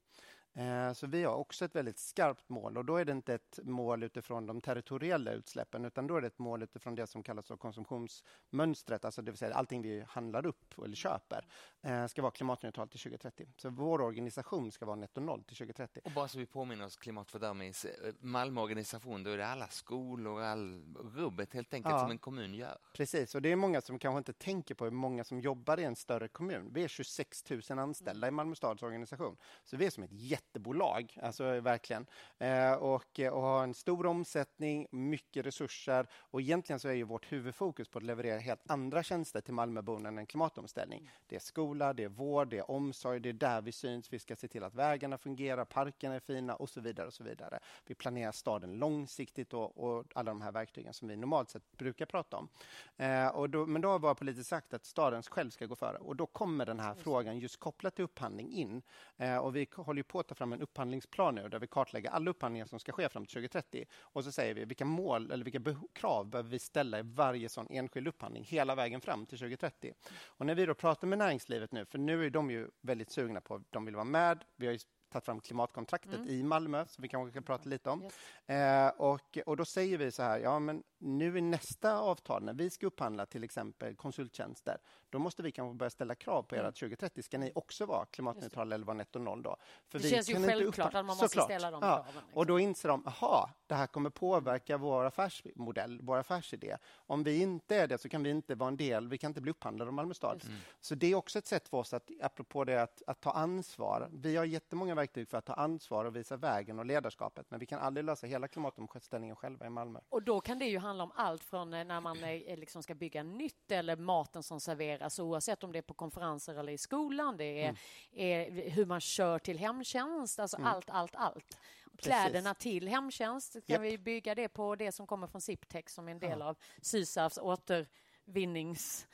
[0.54, 3.58] Eh, så vi har också ett väldigt skarpt mål och då är det inte ett
[3.62, 7.46] mål utifrån de territoriella utsläppen utan då är det ett mål utifrån det som kallas
[7.46, 11.46] för konsumtionsmönstret, alltså det vill säga allting vi handlar upp eller köper
[11.82, 13.46] eh, ska vara klimatneutralt till 2030.
[13.56, 16.00] Så vår organisation ska vara netto noll till 2030.
[16.04, 19.46] Och bara så vi påminner oss Klimat för Dummies, eh, Malmö organisation, då är det
[19.46, 20.82] alla skolor, all
[21.14, 22.78] rubbet helt enkelt ja, som en kommun gör.
[22.92, 25.84] Precis, och det är många som kanske inte tänker på hur många som jobbar i
[25.84, 26.70] en större kommun.
[26.72, 31.18] Vi är 26 000 anställda i Malmö stads organisation, så vi är som ett jättebolag,
[31.22, 32.07] alltså verkligen.
[32.38, 37.33] Eh, och, och har en stor omsättning, mycket resurser och egentligen så är ju vårt
[37.33, 41.11] huvudfokus på att leverera helt andra tjänster till Malmöborna än en klimatomställning.
[41.26, 44.12] Det är skola, det är vård, det är omsorg, det är där vi syns.
[44.12, 47.07] Vi ska se till att vägarna fungerar, parkerna är fina och så vidare.
[47.07, 47.59] och så vidare.
[47.87, 52.07] Vi planerar staden långsiktigt och, och alla de här verktygen som vi normalt sett brukar
[52.07, 52.48] prata om.
[52.96, 56.16] Eh, då, men då har våra politiker sagt att staden själv ska gå före och
[56.16, 58.83] då kommer den här frågan just kopplat till upphandling in.
[59.16, 62.30] Eh, och vi håller på att ta fram en upphandlingsplan nu där vi kartlägger alla
[62.30, 65.76] upphandlingar som ska ske fram till 2030 och så säger vi vilka mål eller vilka
[65.92, 69.92] krav behöver vi ställa i varje sån enskild upphandling hela vägen fram till 2030.
[70.26, 73.40] Och när vi då pratar med näringslivet nu, för nu är de ju väldigt sugna
[73.40, 74.44] på, de vill vara med.
[74.56, 76.28] Vi har tagit fram klimatkontraktet mm.
[76.28, 78.02] i Malmö, som vi kanske kan prata lite om.
[78.02, 78.14] Yes.
[78.46, 82.54] Eh, och, och då säger vi så här, ja men nu i nästa avtal, när
[82.54, 84.78] vi ska upphandla till exempel konsulttjänster,
[85.10, 88.06] då måste vi kanske börja ställa krav på er att 2030 ska ni också vara
[88.06, 89.56] klimatneutrala eller vara netto noll då.
[89.88, 91.44] För det känns ju självklart att man måste Såklart.
[91.44, 92.04] ställa de kraven.
[92.06, 92.22] Liksom.
[92.34, 96.76] Och då inser de, aha, det här kommer påverka vår affärsmodell, vår affärsidé.
[96.94, 99.40] Om vi inte är det så kan vi inte vara en del, vi kan inte
[99.40, 100.42] bli upphandlade av Malmö stad.
[100.46, 100.56] Mm.
[100.80, 104.08] Så det är också ett sätt för oss att, apropå det, att, att ta ansvar.
[104.12, 107.66] Vi har jättemånga verktyg för att ta ansvar och visa vägen och ledarskapet, men vi
[107.66, 110.00] kan aldrig lösa hela klimatomställningen själva i Malmö.
[110.08, 112.94] Och då kan det ju handla om allt från eh, när man eh, liksom ska
[112.94, 117.36] bygga nytt eller maten som serveras oavsett om det är på konferenser eller i skolan.
[117.36, 117.76] Det är, mm.
[118.12, 120.68] är hur man kör till hemtjänst, alltså mm.
[120.68, 121.58] allt, allt, allt.
[121.98, 122.62] Kläderna Precis.
[122.62, 123.92] till hemtjänst, kan yep.
[123.92, 126.46] vi bygga det på det som kommer från Siptex som är en del ja.
[126.46, 129.06] av Sysavs återvinnings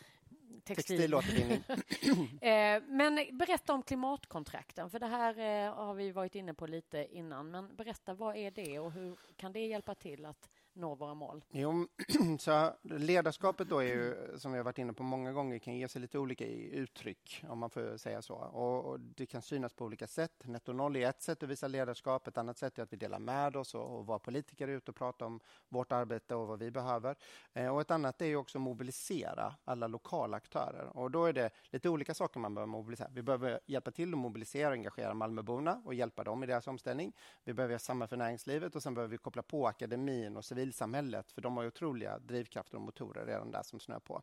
[0.64, 1.64] textilåtervinning.
[2.42, 7.06] eh, men berätta om klimatkontrakten, för det här eh, har vi varit inne på lite
[7.10, 7.50] innan.
[7.50, 11.44] Men berätta, vad är det och hur kan det hjälpa till att nå våra mål?
[11.50, 11.86] Jo,
[12.38, 15.88] så ledarskapet då är ju, som vi har varit inne på många gånger, kan ge
[15.88, 18.34] sig lite olika uttryck, om man får säga så.
[18.34, 20.32] Och, och det kan synas på olika sätt.
[20.44, 23.18] Netto noll är ett sätt att visa ledarskap, ett annat sätt är att vi delar
[23.18, 26.70] med oss och, och våra politiker ute och pratar om vårt arbete och vad vi
[26.70, 27.16] behöver.
[27.52, 30.96] Eh, och ett annat är ju också att mobilisera alla lokala aktörer.
[30.96, 33.08] Och då är det lite olika saker man behöver mobilisera.
[33.12, 37.12] Vi behöver hjälpa till att mobilisera och engagera Malmöborna och hjälpa dem i deras omställning.
[37.44, 40.65] Vi behöver göra samma för näringslivet och sen behöver vi koppla på akademin och civil
[40.66, 44.22] civilsamhället, för de har ju otroliga drivkrafter och motorer redan där som snör på.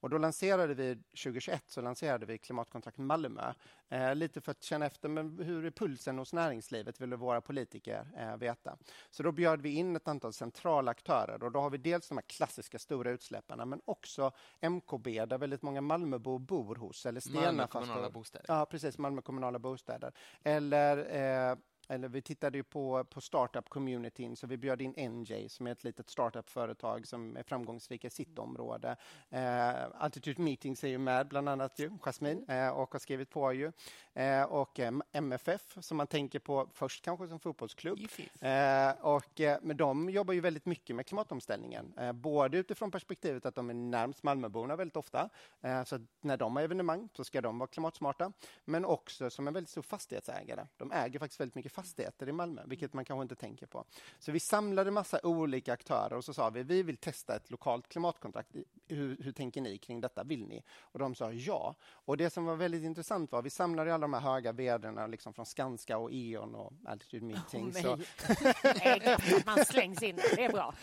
[0.00, 3.52] Och då lanserade vi 2021 så lanserade vi Klimatkontrakt Malmö,
[3.88, 8.06] eh, lite för att känna efter men hur är pulsen hos näringslivet, ville våra politiker
[8.16, 8.76] eh, veta.
[9.10, 12.18] Så då bjöd vi in ett antal centrala aktörer och då har vi dels de
[12.18, 17.06] här klassiska stora utsläpparna men också MKB där väldigt många Malmöbor bor hos.
[17.06, 18.46] Eller Stena Malmö kommunala bostäder.
[18.48, 20.12] Ja, precis, Malmö kommunala bostäder.
[20.42, 20.96] Eller
[21.50, 21.56] eh,
[21.88, 25.84] eller vi tittade ju på, på startup-communityn, så vi bjöd in NJ som är ett
[25.84, 28.96] litet startup-företag som är framgångsrika i sitt område.
[29.30, 33.52] Eh, Altitude Meetings är ju med, bland annat ju, Jasmine, eh, och har skrivit på
[33.52, 33.72] ju.
[34.14, 37.98] Eh, och eh, MFF, som man tänker på först kanske som fotbollsklubb.
[38.40, 43.54] Eh, och, eh, men de jobbar ju väldigt mycket med klimatomställningen, både utifrån perspektivet att
[43.54, 45.28] de är närmst Malmöborna väldigt ofta,
[45.86, 48.32] så när de har evenemang så ska de vara klimatsmarta,
[48.64, 50.66] men också som en väldigt stor fastighetsägare.
[50.76, 53.84] De äger faktiskt väldigt mycket fastigheter i Malmö, vilket man kanske inte tänker på.
[54.18, 57.88] Så vi samlade massa olika aktörer och så sa vi, vi vill testa ett lokalt
[57.88, 58.50] klimatkontrakt.
[58.88, 60.24] Hur, hur tänker ni kring detta?
[60.24, 60.62] Vill ni?
[60.80, 61.74] Och de sa ja.
[61.82, 65.34] Och det som var väldigt intressant var, vi samlade alla de här höga vdarna liksom
[65.34, 67.76] från Skanska och E.ON och Altitude Meetings.
[67.76, 67.98] Oh, så...
[69.46, 70.74] man slängs in det är bra.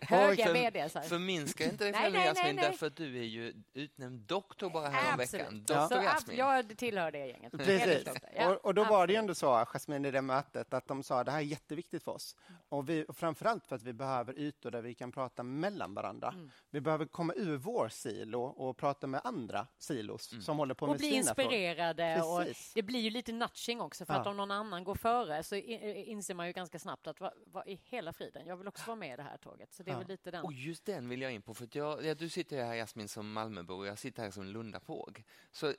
[0.00, 0.88] Höga vd.
[0.88, 5.64] Förminska inte dig själv Jasmin, därför att du är ju utnämnd doktor bara här veckan.
[5.64, 6.18] Doktor ja.
[6.32, 7.52] Jag tillhör det gänget.
[7.52, 8.08] Precis.
[8.36, 11.02] Ja, och, och, då var det ju ändå så, Jasmin, i det mötet, att de
[11.02, 12.36] sa det här är jätteviktigt för oss.
[12.68, 16.28] Och, vi, och framförallt för att vi behöver ytor där vi kan prata mellan varandra.
[16.28, 16.50] Mm.
[16.70, 20.42] Vi behöver komma ur vår silo och prata med andra silos mm.
[20.42, 21.44] som håller på och med sina frågor.
[21.44, 22.22] Och bli inspirerade.
[22.22, 24.20] Och det blir ju lite nudging också, för ja.
[24.20, 27.68] att om någon annan går före så inser man ju ganska snabbt att vad, vad
[27.68, 29.74] i hela friden, jag vill också vara med i det här tåget.
[29.74, 29.98] Så det är ja.
[29.98, 30.44] väl lite den.
[30.44, 33.32] Och just den vill jag in på, för jag, ja, du sitter här Jasmin som
[33.32, 35.22] Malmöbo och jag sitter här som Lundapåg.
[35.52, 35.74] Så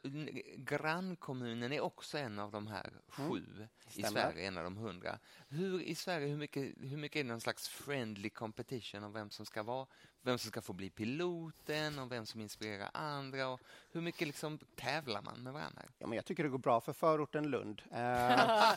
[0.58, 3.32] grannkommunen är också en av de här mm.
[3.32, 3.68] sju mm.
[3.94, 5.20] i Sverige, en av de hundra.
[5.50, 9.30] Hur i Sverige, hur mycket, hur mycket är det någon slags friendly competition om vem
[9.30, 9.88] som ska vara
[10.26, 13.48] vem som ska få bli piloten och vem som inspirerar andra.
[13.48, 13.62] Och
[13.92, 15.82] hur mycket liksom tävlar man med varandra?
[15.98, 17.82] Ja, men jag tycker det går bra för förorten Lund.
[17.92, 17.98] Uh...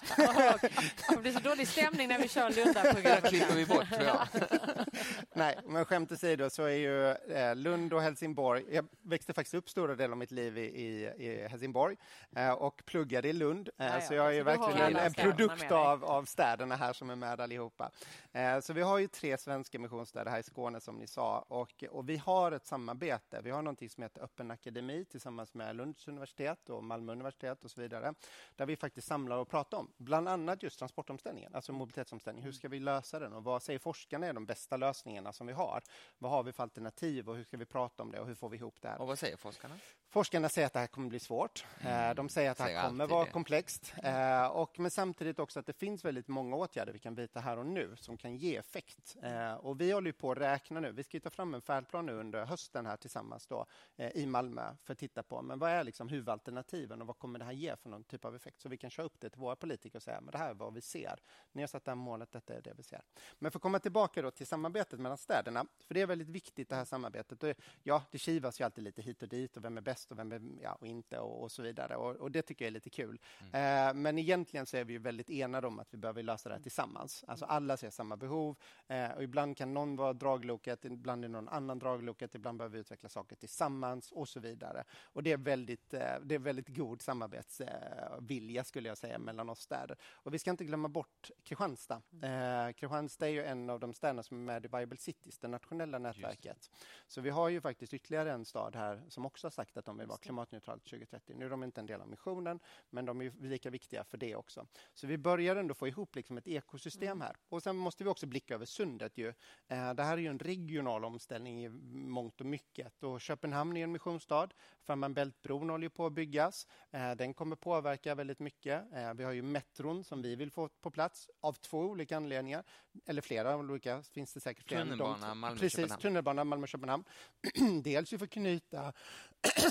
[1.10, 3.22] det blir så dålig stämning när vi kör Lunda-programmet.
[3.22, 4.28] Det klipper vi bort, tror jag.
[5.32, 8.64] Nej, men skämt åsido så är ju eh, Lund och Helsingborg...
[8.70, 11.96] Jag växte faktiskt upp stora delar av mitt liv i, i, i Helsingborg
[12.36, 13.68] eh, och pluggade i Lund.
[13.78, 17.10] Eh, ja, så jag är ju verkligen en, en produkt av, av städerna här som
[17.10, 17.90] är med allihopa.
[18.32, 21.84] Eh, så vi har ju tre svenska missionsstäder här i Skåne som ni sa och,
[21.90, 23.40] och vi har ett samarbete.
[23.42, 27.70] Vi har något som heter Öppen akademi tillsammans med Lunds universitet och Malmö universitet och
[27.70, 28.14] så vidare,
[28.56, 32.44] där vi faktiskt samlar och pratar om bland annat just transportomställningen, alltså mobilitetsomställningen.
[32.44, 35.52] Hur ska vi lösa den och vad säger forskarna är de bästa lösningarna som vi
[35.52, 35.82] har?
[36.18, 38.48] Vad har vi för alternativ och hur ska vi prata om det och hur får
[38.48, 39.00] vi ihop det här?
[39.00, 39.74] Och vad säger forskarna?
[40.10, 41.66] Forskarna säger att det här kommer bli svårt.
[41.80, 42.16] Mm.
[42.16, 43.30] De säger att det här kommer vara det.
[43.30, 43.94] komplext.
[44.02, 47.58] Eh, och, men samtidigt också att det finns väldigt många åtgärder vi kan vidta här
[47.58, 49.16] och nu som kan ge effekt.
[49.22, 50.92] Eh, och vi håller på att räkna nu.
[50.92, 53.66] Vi ska ta fram en färdplan nu under hösten här tillsammans då,
[54.14, 57.44] i Malmö för att titta på men vad är liksom huvudalternativen och vad kommer det
[57.44, 58.60] här ge för någon typ av effekt?
[58.60, 60.54] Så vi kan köra upp det till våra politiker och säga men det här är
[60.54, 61.20] vad vi ser.
[61.52, 63.02] Ni har satt det här målet, detta är det vi ser.
[63.38, 66.68] Men för att komma tillbaka då till samarbetet mellan städerna, för det är väldigt viktigt
[66.68, 67.58] det här samarbetet.
[67.82, 70.18] Ja, det kivas ju alltid lite hit och dit och vem är bäst bäst och
[70.18, 71.96] vem är, ja, och inte och, och så vidare.
[71.96, 73.18] Och, och, det tycker jag är lite kul.
[73.52, 73.88] Mm.
[73.88, 76.62] Eh, men egentligen så är vi väldigt enade om att vi behöver lösa det här
[76.62, 77.24] tillsammans.
[77.28, 78.56] Alltså alla ser samma behov
[78.88, 82.80] eh, och ibland kan någon vara dragloket, ibland är någon annan dragloket, ibland behöver vi
[82.80, 84.84] utveckla saker tillsammans och så vidare.
[85.02, 89.60] Och det är väldigt, eh, det är väldigt god samarbetsvilja skulle jag säga mellan oss
[89.60, 89.96] städer.
[90.24, 92.02] Och vi ska inte glömma bort Kristianstad.
[92.22, 95.48] Eh, Kristianstad är ju en av de städerna som är med i Bible Cities, det
[95.48, 96.70] nationella nätverket.
[97.08, 99.98] Så vi har ju faktiskt ytterligare en stad här som också har sagt att de
[99.98, 101.34] vill vara klimatneutralt 2030.
[101.36, 102.60] Nu är de inte en del av missionen,
[102.90, 104.66] men de är lika viktiga för det också.
[104.94, 107.20] Så vi börjar ändå få ihop liksom ett ekosystem mm.
[107.20, 107.36] här.
[107.48, 109.18] Och sen måste vi också blicka över sundet.
[109.18, 109.28] Ju.
[109.68, 111.68] Eh, det här är ju en regional omställning i
[112.08, 113.02] mångt och mycket.
[113.02, 114.48] Och Köpenhamn är en missionsstad.
[114.86, 116.66] Fehmarn Bält-bron håller på att byggas.
[116.90, 118.92] Eh, den kommer påverka väldigt mycket.
[118.92, 122.64] Eh, vi har ju metron som vi vill få på plats av två olika anledningar.
[123.06, 124.78] Eller flera olika, finns det säkert fler.
[124.78, 125.58] Tunnelbana, Malmö-Köpenhamn.
[125.58, 127.04] Precis, tunnelbana Malmö-Köpenhamn.
[127.82, 128.92] Dels för att knyta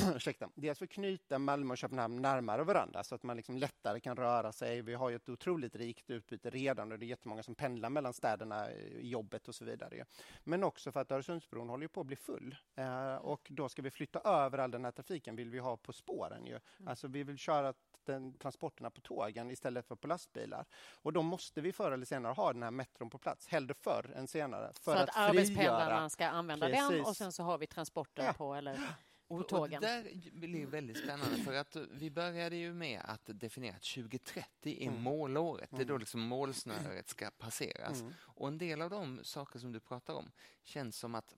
[0.16, 4.00] ursäkta, dels för att knyta Malmö och Köpenhamn närmare varandra så att man liksom lättare
[4.00, 4.82] kan röra sig.
[4.82, 8.14] Vi har ju ett otroligt rikt utbyte redan och det är jättemånga som pendlar mellan
[8.14, 10.06] städerna i jobbet och så vidare.
[10.44, 13.92] Men också för att Öresundsbron håller på att bli full eh, och då ska vi
[13.92, 16.46] flytta över all den här trafiken vill vi ha på spåren.
[16.46, 16.52] Ju.
[16.52, 16.88] Mm.
[16.88, 17.74] Alltså vi vill köra
[18.08, 20.66] den, transporterna på tågen istället för på lastbilar.
[21.02, 24.14] Och då måste vi förr eller senare ha den här metron på plats, hellre förr
[24.16, 24.72] än senare.
[24.74, 26.90] För så att, att arbetspendlarna ska använda Precis.
[26.90, 28.34] den och sen så har vi transporten ja.
[28.34, 28.80] på eller
[29.28, 33.76] och, och det där blir väldigt spännande för att vi började ju med att definiera
[33.76, 35.02] att 2030 är mm.
[35.02, 35.70] målåret.
[35.70, 36.00] Det är då mm.
[36.00, 38.02] liksom målsnöret ska passeras.
[38.02, 38.14] Mm.
[38.22, 40.32] Och en del av de saker som du pratar om
[40.64, 41.36] känns som att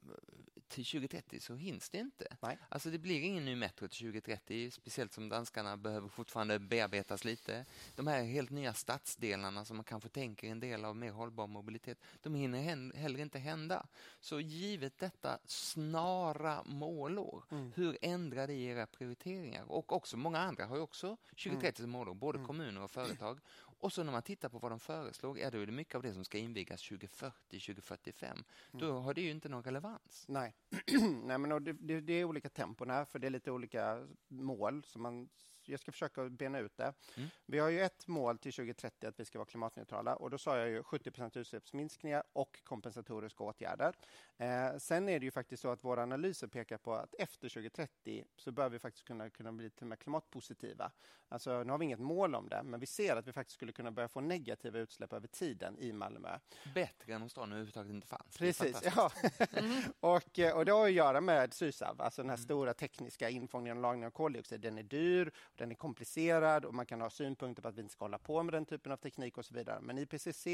[0.69, 2.37] till 2030 så hinns det inte.
[2.41, 2.57] Nej.
[2.69, 7.65] Alltså det blir ingen ny metro till 2030, speciellt som danskarna behöver fortfarande bearbetas lite.
[7.95, 11.97] De här helt nya stadsdelarna som man kanske tänker en del av mer hållbar mobilitet,
[12.21, 13.85] de hinner heller inte hända.
[14.19, 17.71] Så givet detta snara målår, mm.
[17.80, 19.71] Hur ändrar det era prioriteringar?
[19.71, 22.47] Och också många andra har ju också 2030 som målår, både mm.
[22.47, 23.39] kommuner och företag.
[23.82, 26.01] Och så när man tittar på vad de föreslog, ja, då är det mycket av
[26.01, 28.32] det som ska invigas 2040, 2045.
[28.32, 28.45] Mm.
[28.71, 30.25] Då har det ju inte någon relevans.
[30.27, 30.55] Nej,
[31.23, 34.84] Nej men det, det, det, är olika tempon här, för det är lite olika mål
[34.84, 35.30] som man
[35.70, 36.93] jag ska försöka bena ut det.
[37.17, 37.30] Mm.
[37.45, 40.57] Vi har ju ett mål till 2030 att vi ska vara klimatneutrala och då sa
[40.57, 43.95] jag ju 70 utsläppsminskningar och kompensatoriska åtgärder.
[44.38, 48.26] Eh, sen är det ju faktiskt så att våra analyser pekar på att efter 2030
[48.38, 50.91] så bör vi faktiskt kunna, kunna bli till och med klimatpositiva.
[51.32, 53.72] Alltså, nu har vi inget mål om det, men vi ser att vi faktiskt skulle
[53.72, 56.30] kunna börja få negativa utsläpp över tiden i Malmö.
[56.76, 58.38] Bättre än om stan överhuvudtaget inte fanns.
[58.38, 59.11] Precis, ja.
[59.51, 59.82] Mm.
[59.99, 62.43] och, eh, och det har att göra med Sysav, alltså den här mm.
[62.43, 64.61] stora tekniska infångningen och lagringen av koldioxid.
[64.61, 67.93] Den är dyr, den är komplicerad och man kan ha synpunkter på att vi inte
[67.93, 69.80] ska hålla på med den typen av teknik och så vidare.
[69.82, 70.47] Men IPCC,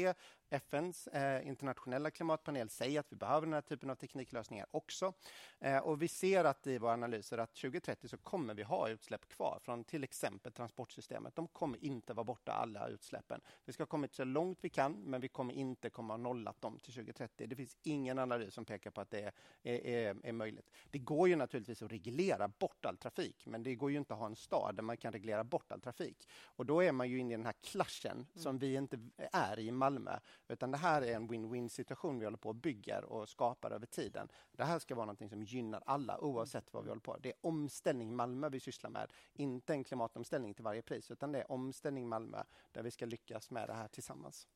[0.50, 5.12] FNs eh, internationella klimatpanel, säger att vi behöver den här typen av tekniklösningar också.
[5.60, 9.28] Eh, och vi ser att i våra analyser att 2030 så kommer vi ha utsläpp
[9.28, 11.34] kvar från till exempel transportsystemet.
[11.34, 13.40] De kommer inte vara borta alla utsläppen.
[13.64, 16.60] Vi ska ha kommit så långt vi kan, men vi kommer inte komma ha nollat
[16.60, 17.46] dem till 2030.
[17.46, 19.32] Det finns ingen analys som pekar på att det
[19.62, 20.70] är, är, är möjligt.
[20.90, 24.20] Det går ju naturligtvis att reglera bort all trafik, men det går ju inte att
[24.20, 26.28] ha en stad där man kan reglera bort all trafik.
[26.44, 28.26] Och då är man ju inne i den här klaschen mm.
[28.34, 28.98] som vi inte
[29.32, 30.18] är i Malmö,
[30.48, 33.86] utan det här är en win-win situation vi håller på och bygger och skapar över
[33.86, 34.28] tiden.
[34.52, 37.16] Det här ska vara något som gynnar alla oavsett vad vi håller på.
[37.16, 41.38] Det är omställning Malmö vi sysslar med, inte en klimatomställning till varje pris, utan det
[41.38, 42.42] är omställning Malmö
[42.72, 44.48] där vi ska lyckas med det här tillsammans.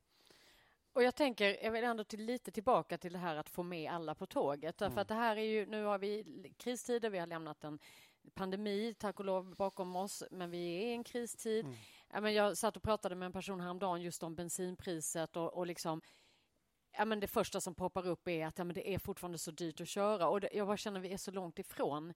[0.92, 3.92] Och jag tänker, jag vill ändå till, lite tillbaka till det här att få med
[3.92, 4.80] alla på tåget.
[4.80, 4.94] Mm.
[4.94, 6.24] För att det här är ju, nu har vi
[6.56, 7.78] kristider, vi har lämnat en
[8.34, 11.66] pandemi, tack och lov, bakom oss, men vi är i en kristid.
[12.12, 12.34] Mm.
[12.34, 16.00] Jag satt och pratade med en person häromdagen just om bensinpriset och, och liksom
[16.92, 19.50] Ja, men det första som poppar upp är att ja, men det är fortfarande så
[19.50, 20.28] dyrt att köra.
[20.28, 22.14] Och det, jag bara känner att vi är så långt ifrån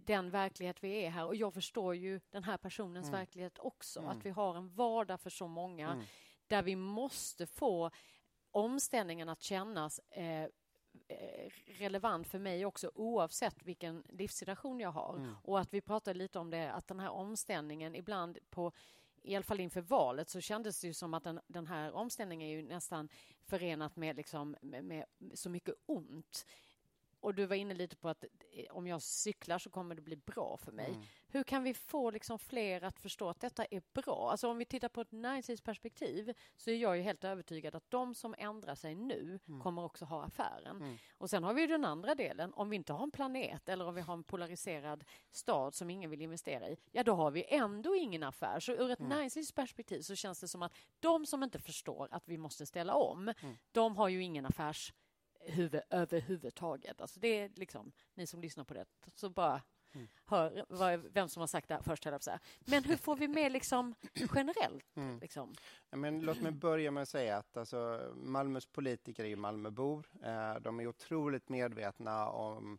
[0.00, 1.26] den verklighet vi är här.
[1.26, 3.18] Och jag förstår ju den här personens mm.
[3.18, 4.00] verklighet också.
[4.00, 4.10] Mm.
[4.10, 6.04] Att vi har en vardag för så många mm.
[6.46, 7.90] där vi måste få
[8.50, 10.48] omställningen att kännas eh
[11.66, 15.16] relevant för mig också oavsett vilken livssituation jag har.
[15.16, 15.34] Mm.
[15.42, 18.72] Och att vi pratade lite om det, att den här omställningen ibland på
[19.22, 22.48] i alla fall inför valet så kändes det ju som att den, den här omställningen
[22.48, 23.08] är ju nästan
[23.46, 26.46] förenat med, liksom, med, med så mycket ont.
[27.20, 30.16] Och du var inne lite på att eh, om jag cyklar så kommer det bli
[30.16, 30.88] bra för mig.
[30.88, 31.02] Mm.
[31.28, 34.30] Hur kan vi få liksom fler att förstå att detta är bra?
[34.30, 38.14] Alltså om vi tittar på ett näringslivsperspektiv så är jag ju helt övertygad att de
[38.14, 39.60] som ändrar sig nu mm.
[39.60, 40.76] kommer också ha affären.
[40.76, 40.96] Mm.
[41.18, 42.52] Och sen har vi den andra delen.
[42.54, 46.10] Om vi inte har en planet eller om vi har en polariserad stad som ingen
[46.10, 48.60] vill investera i, ja då har vi ändå ingen affär.
[48.60, 49.08] Så ur ett mm.
[49.08, 53.28] näringslivsperspektiv så känns det som att de som inte förstår att vi måste ställa om,
[53.28, 53.56] mm.
[53.72, 54.92] de har ju ingen affärs
[55.50, 57.00] huvud överhuvudtaget.
[57.00, 58.84] Alltså det är liksom, ni som lyssnar på det,
[59.14, 60.08] så bara mm.
[60.24, 62.04] hör vad, vem som har sagt det här först.
[62.04, 63.94] Här, Men hur får vi med liksom
[64.34, 64.84] generellt?
[64.96, 65.18] Mm.
[65.18, 65.54] Liksom?
[65.90, 70.06] Ja, men låt mig börja med att säga att alltså, Malmös politiker är ju Malmöbor.
[70.22, 72.78] Eh, de är otroligt medvetna om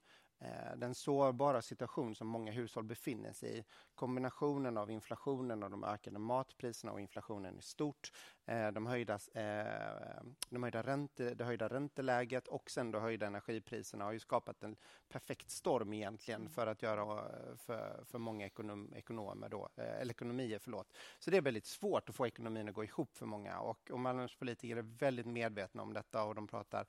[0.76, 3.64] den sårbara situation som många hushåll befinner sig i.
[3.96, 8.12] Kombinationen av inflationen och de ökade matpriserna och inflationen i stort.
[8.46, 14.06] Eh, de höjda, eh, de höjda ränte, det höjda ränteläget och sen de höjda energipriserna
[14.06, 14.76] har ju skapat en
[15.10, 17.24] perfekt storm egentligen för att göra
[17.58, 20.60] för, för många ekonom, ekonomer då, eller ekonomier.
[20.60, 20.94] Förlåt.
[21.20, 24.00] Så det är väldigt svårt att få ekonomin att gå ihop för många och, och
[24.00, 26.86] Malmös politiker är väldigt medvetna om detta och de pratar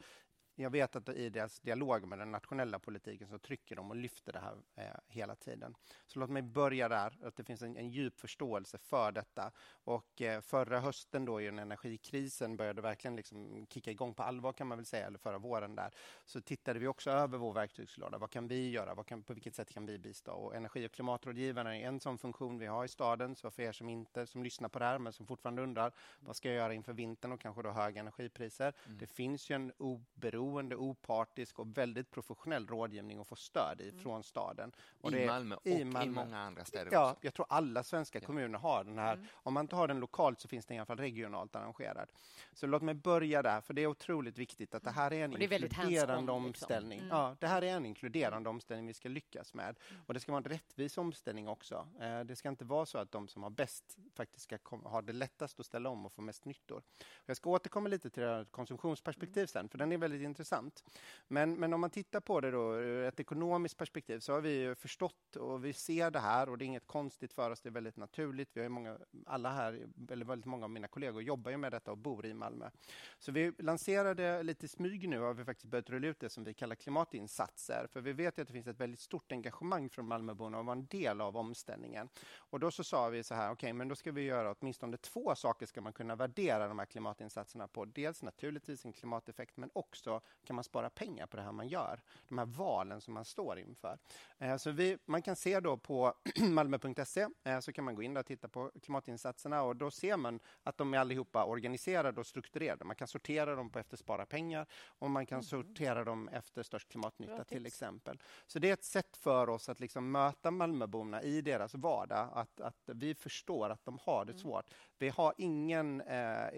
[0.61, 4.33] jag vet att i deras dialog med den nationella politiken så trycker de och lyfter
[4.33, 5.75] det här eh, hela tiden.
[6.07, 9.53] Så låt mig börja där, att det finns en, en djup förståelse för detta.
[9.71, 14.67] Och eh, förra hösten då, när energikrisen började verkligen liksom kicka igång på allvar kan
[14.67, 15.95] man väl säga, eller förra våren där,
[16.25, 18.19] så tittade vi också över vår verktygslåda.
[18.19, 18.95] Vad kan vi göra?
[18.95, 20.33] Vad kan, på vilket sätt kan vi bistå?
[20.33, 23.37] Och energi och klimatrådgivarna är en sån funktion vi har i staden.
[23.37, 26.37] Så för er som inte som lyssnar på det här, men som fortfarande undrar, vad
[26.37, 28.75] ska jag göra inför vintern och kanske då höga energipriser?
[28.87, 28.99] Mm.
[28.99, 33.89] Det finns ju en oberoende oberoende, opartisk och väldigt professionell rådgivning och få stöd i
[33.89, 34.03] mm.
[34.03, 34.73] från staden.
[35.01, 36.23] Och I Malmö och i, Malmö.
[36.23, 39.13] i många andra städer Ja, jag tror alla svenska kommuner har den här.
[39.13, 39.27] Mm.
[39.33, 42.09] Om man inte har den lokalt så finns den i alla fall regionalt arrangerad.
[42.53, 45.33] Så låt mig börja där, för det är otroligt viktigt att det här är en
[45.33, 46.29] är inkluderande liksom.
[46.29, 46.99] omställning.
[46.99, 47.11] Mm.
[47.11, 49.77] Ja, det här är en inkluderande omställning vi ska lyckas med.
[49.91, 50.03] Mm.
[50.07, 51.89] Och det ska vara en rättvis omställning också.
[52.01, 55.13] Eh, det ska inte vara så att de som har bäst faktiskt ska ha det
[55.13, 56.83] lättast att ställa om och få mest nyttor.
[57.27, 60.85] Jag ska återkomma lite till konsumtionsperspektiv sen, för den är väldigt intressant.
[61.29, 64.75] Men, men om man tittar på det då ur ett ekonomiskt perspektiv så har vi
[64.75, 67.71] förstått och vi ser det här och det är inget konstigt för oss, det är
[67.71, 68.51] väldigt naturligt.
[68.53, 71.91] Vi har många, alla här, eller väldigt många av mina kollegor jobbar ju med detta
[71.91, 72.71] och bor i Malmö.
[73.19, 76.55] Så vi lanserade lite smyg nu har vi faktiskt börjat rulla ut det som vi
[76.55, 77.87] kallar klimatinsatser.
[77.93, 80.87] För vi vet att det finns ett väldigt stort engagemang från Malmöborna att vara en
[80.87, 82.09] del av omställningen.
[82.37, 84.97] Och då så sa vi så här, okej, okay, men då ska vi göra åtminstone
[84.97, 87.85] två saker ska man kunna värdera de här klimatinsatserna på.
[87.85, 92.01] Dels naturligtvis en klimateffekt, men också kan man spara pengar på det här man gör.
[92.29, 93.99] De här valen som man står inför.
[94.39, 98.17] Eh, så vi, man kan se då på malmö.se eh, så kan man gå in
[98.17, 102.85] och titta på klimatinsatserna och då ser man att de är allihopa organiserade och strukturerade.
[102.85, 105.43] Man kan sortera dem på efter spara pengar och man kan mm.
[105.43, 108.19] sortera dem efter störst klimatnytta till exempel.
[108.47, 112.61] Så det är ett sätt för oss att liksom möta Malmöborna i deras vardag, att,
[112.61, 114.43] att vi förstår att de har det mm.
[114.43, 114.75] svårt.
[115.01, 116.49] Vi har ingen eh,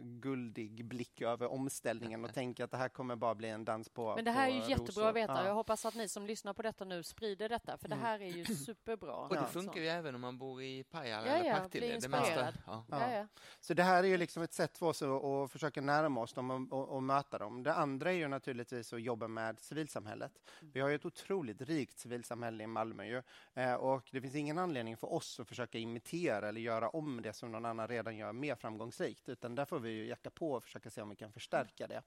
[0.00, 4.14] guldig blick över omställningen och tänker att det här kommer bara bli en dans på
[4.14, 5.32] Men det här är ju jättebra att veta.
[5.32, 5.46] Ja.
[5.46, 8.06] Jag hoppas att ni som lyssnar på detta nu sprider detta, för det mm.
[8.06, 9.14] här är ju superbra.
[9.14, 11.86] Och det funkar ju även om man bor i Pajala ja, eller Partille.
[11.86, 12.58] Ja, bli inspirerad.
[12.66, 12.84] Ja.
[12.90, 13.26] Ja.
[13.60, 16.32] Så det här är ju liksom ett sätt för oss att, att försöka närma oss
[16.32, 17.62] dem och, och, och, möta dem.
[17.62, 20.32] Det andra är ju naturligtvis att jobba med civilsamhället.
[20.60, 23.22] Vi har ju ett otroligt rikt civilsamhälle i Malmö ju,
[23.54, 27.32] eh, och det finns ingen anledning för oss att försöka imitera eller göra om det
[27.32, 30.64] som någon annan redan gör mer framgångsrikt, utan där får vi ju jacka på och
[30.64, 32.02] försöka se om vi kan förstärka det.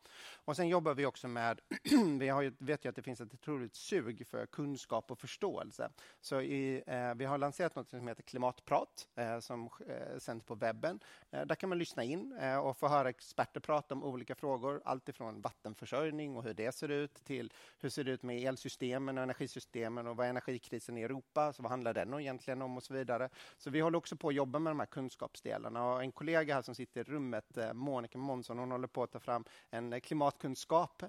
[0.45, 1.61] Och sen jobbar vi också med,
[2.19, 5.89] vi har ju, vet ju att det finns ett otroligt sug för kunskap och förståelse.
[6.21, 10.55] Så i, eh, vi har lanserat något som heter Klimatprat eh, som eh, sänds på
[10.55, 10.99] webben.
[11.31, 14.81] Eh, där kan man lyssna in eh, och få höra experter prata om olika frågor,
[14.85, 19.17] allt ifrån vattenförsörjning och hur det ser ut till hur ser det ut med elsystemen
[19.17, 22.83] och energisystemen och vad är energikrisen i Europa, så vad handlar den egentligen om och
[22.83, 23.29] så vidare.
[23.57, 26.55] Så vi håller också på att jobba med de här kunskaps kunskapsdelarna och en kollega
[26.55, 30.01] här som sitter i rummet, eh, Monica Månsson, hon håller på att ta fram en
[30.01, 31.03] klimatkunskap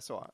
[0.00, 0.26] så,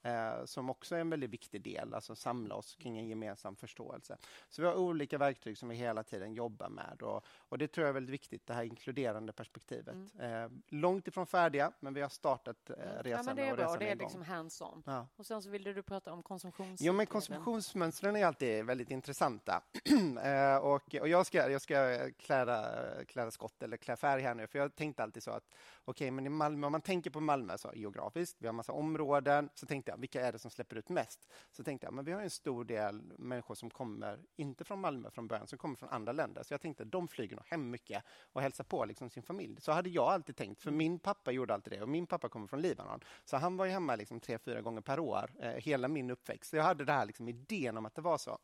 [0.45, 4.17] som också är en väldigt viktig del, alltså samla oss kring en gemensam förståelse.
[4.49, 7.83] Så vi har olika verktyg som vi hela tiden jobbar med och, och det tror
[7.83, 9.95] jag är väldigt viktigt, det här inkluderande perspektivet.
[9.95, 10.45] Mm.
[10.45, 13.11] Eh, långt ifrån färdiga, men vi har startat eh, resan.
[13.11, 14.83] Ja, men det är bra, det är liksom hands-on.
[14.87, 15.07] Ja.
[15.17, 16.87] Och sen så ville du prata om konsumtionsmönstren.
[16.87, 19.63] Jo, men konsumtionsmönstren är alltid väldigt intressanta.
[20.25, 24.47] eh, och, och jag ska, jag ska kläda, kläda skott eller klä färg här nu,
[24.47, 25.45] för jag tänkte alltid så att
[25.85, 28.73] okej, okay, men i Malmö, om man tänker på Malmö så geografiskt, vi har massa
[28.73, 31.29] områden, så tänkte jag, vilka är det som släpper ut mest?
[31.51, 35.11] Så tänkte jag, men vi har en stor del människor som kommer, inte från Malmö
[35.11, 36.43] från början, som kommer från andra länder.
[36.43, 39.61] Så jag tänkte, de flyger nog hem mycket och hälsar på liksom sin familj.
[39.61, 42.47] Så hade jag alltid tänkt, för min pappa gjorde alltid det och min pappa kommer
[42.47, 43.01] från Libanon.
[43.25, 46.51] Så han var ju hemma liksom tre, fyra gånger per år, eh, hela min uppväxt.
[46.51, 48.39] Så jag hade det här liksom idén om att det var så.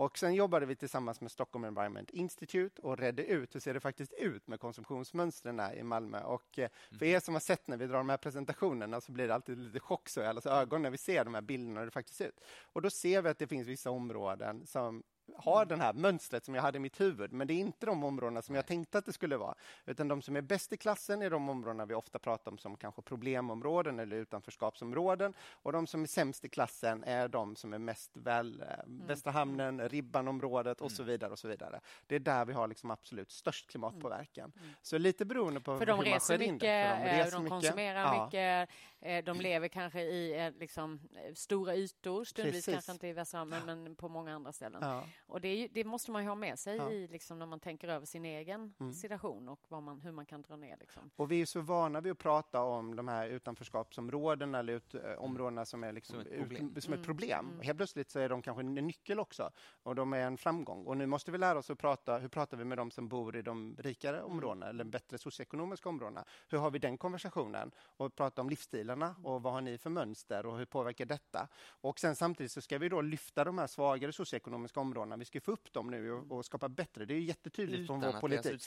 [0.00, 3.80] Och sen jobbade vi tillsammans med Stockholm Environment Institute och redde ut hur ser det
[3.80, 6.20] faktiskt ut med konsumtionsmönstren i Malmö.
[6.22, 9.28] Och eh, för er som har sett när vi drar de här presentationerna så blir
[9.28, 11.86] det alltid lite chock så i allas ögon när vi ser de här bilderna hur
[11.86, 12.40] det faktiskt ser ut.
[12.62, 15.02] Och då ser vi att det finns vissa områden som
[15.36, 18.04] har det här mönstret som jag hade i mitt huvud, men det är inte de
[18.04, 19.54] områdena som jag tänkte att det skulle vara.
[19.86, 22.76] Utan de som är bäst i klassen är de områdena vi ofta pratar om som
[22.76, 25.34] kanske problemområden eller utanförskapsområden.
[25.50, 29.06] Och de som är sämst i klassen är de som är mest väl, eh, mm.
[29.06, 30.96] bästa hamnen, Ribbanområdet och mm.
[30.96, 31.30] så vidare.
[31.30, 31.80] och så vidare.
[32.06, 34.52] Det är där vi har liksom absolut störst klimatpåverkan.
[34.56, 34.64] Mm.
[34.64, 34.76] mm.
[34.82, 36.66] Så lite beroende på för hur man skär in det.
[36.66, 38.68] För de eh, reser de konsumerar mycket.
[38.68, 38.89] mycket.
[39.02, 41.00] Eh, de lever kanske i liksom,
[41.34, 42.74] stora ytor, stundvis Precis.
[42.74, 44.80] kanske inte i Västra men, men på många andra ställen.
[44.82, 45.04] Ja.
[45.26, 46.90] Och det, det, måste man ju ha med sig ja.
[46.90, 48.92] i, liksom, när man tänker över sin egen mm.
[48.92, 50.76] situation och man, hur man kan dra ner.
[50.80, 51.10] Liksom.
[51.16, 55.00] Och vi är så vana vid att prata om de här utanförskapsområdena eller ut, äh,
[55.12, 56.72] områdena som är liksom, som ett problem.
[56.76, 57.48] Ut, som ett problem.
[57.48, 57.60] Mm.
[57.60, 59.50] Helt plötsligt så är de kanske en nyckel också
[59.82, 60.86] och de är en framgång.
[60.86, 63.36] Och nu måste vi lära oss att prata, hur pratar vi med de som bor
[63.36, 64.30] i de rikare mm.
[64.30, 66.24] områdena eller bättre socioekonomiska områdena?
[66.48, 67.70] Hur har vi den konversationen?
[67.96, 68.48] Och prata om
[68.90, 71.48] livsstilarna och vad har ni för mönster och hur påverkar detta?
[71.82, 75.40] Och sen samtidigt så ska vi då lyfta de här svagare socioekonomiska områdena vi ska
[75.40, 77.04] få upp dem nu och, och skapa bättre.
[77.04, 78.62] Det är jättetydligt Utan från vår politik.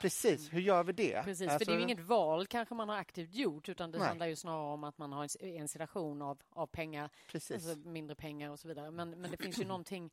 [0.00, 1.24] Precis, hur gör vi det?
[1.24, 3.98] Precis, alltså, för det är ju inget val kanske man har aktivt gjort utan det
[3.98, 4.08] nej.
[4.08, 7.68] handlar ju snarare om att man har en situation av, av pengar, Precis.
[7.68, 8.90] Alltså mindre pengar och så vidare.
[8.90, 10.10] Men, men det finns ju någonting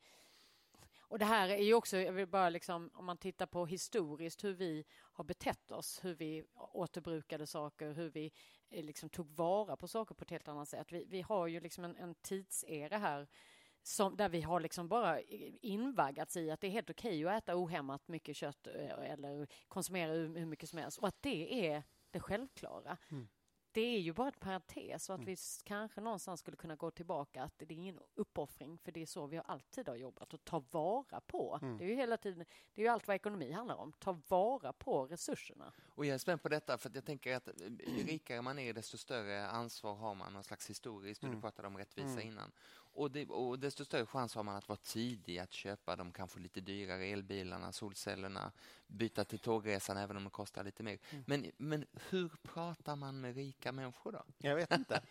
[1.12, 4.44] och det här är ju också, jag vill bara liksom, om man tittar på historiskt
[4.44, 8.32] hur vi har betett oss, hur vi återbrukade saker, hur vi
[8.70, 10.92] eh, liksom tog vara på saker på ett helt annat sätt.
[10.92, 13.28] Vi, vi har ju liksom en, en tidsera här
[13.84, 17.44] som, där vi har liksom bara eh, invaggats i att det är helt okej att
[17.44, 21.84] äta ohämmat mycket kött eh, eller konsumera hur mycket som helst och att det är
[22.12, 22.98] det självklara.
[23.12, 23.28] Mm
[23.74, 25.26] det är ju bara en parentes och att mm.
[25.26, 29.06] vi kanske någonstans skulle kunna gå tillbaka att det är ingen uppoffring för det är
[29.06, 31.60] så vi alltid har jobbat och ta vara på.
[31.62, 31.78] Mm.
[31.78, 34.74] Det är ju hela tiden, det är ju allt vad ekonomi handlar om, ta vara
[34.74, 35.74] på resurserna.
[35.86, 37.50] Och jag är spänd på detta för jag tänker att
[37.88, 41.36] ju rikare man är desto större ansvar har man, någon slags historiskt, mm.
[41.36, 42.28] du pratade om rättvisa mm.
[42.28, 42.52] innan.
[42.94, 46.40] Och, det, och desto större chans har man att vara tidig att köpa de kanske
[46.40, 48.52] lite dyrare elbilarna, solcellerna,
[48.88, 51.00] byta till tågresan även om det kostar lite mer.
[51.10, 51.24] Mm.
[51.28, 54.24] Men, men hur pratar man med rika människor då?
[54.38, 55.02] Jag vet inte.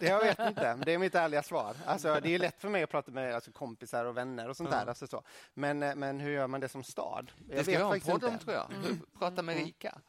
[0.06, 0.74] jag vet inte.
[0.84, 1.76] Det är mitt ärliga svar.
[1.86, 4.68] Alltså, det är lätt för mig att prata med alltså, kompisar och vänner och sånt
[4.68, 4.80] mm.
[4.80, 4.86] där.
[4.86, 5.22] Alltså, så.
[5.54, 7.32] Men, men hur gör man det som stad?
[7.48, 8.72] Jag det ska jag ha en podd om, tror jag.
[8.72, 9.00] Mm.
[9.18, 9.66] Prata med mm.
[9.66, 10.00] rika.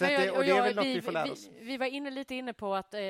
[0.00, 0.16] Mm.
[0.16, 1.48] Så det, och det är väl något vi, vi får lära oss.
[1.58, 3.00] Vi, vi, var inne lite inne på att eh,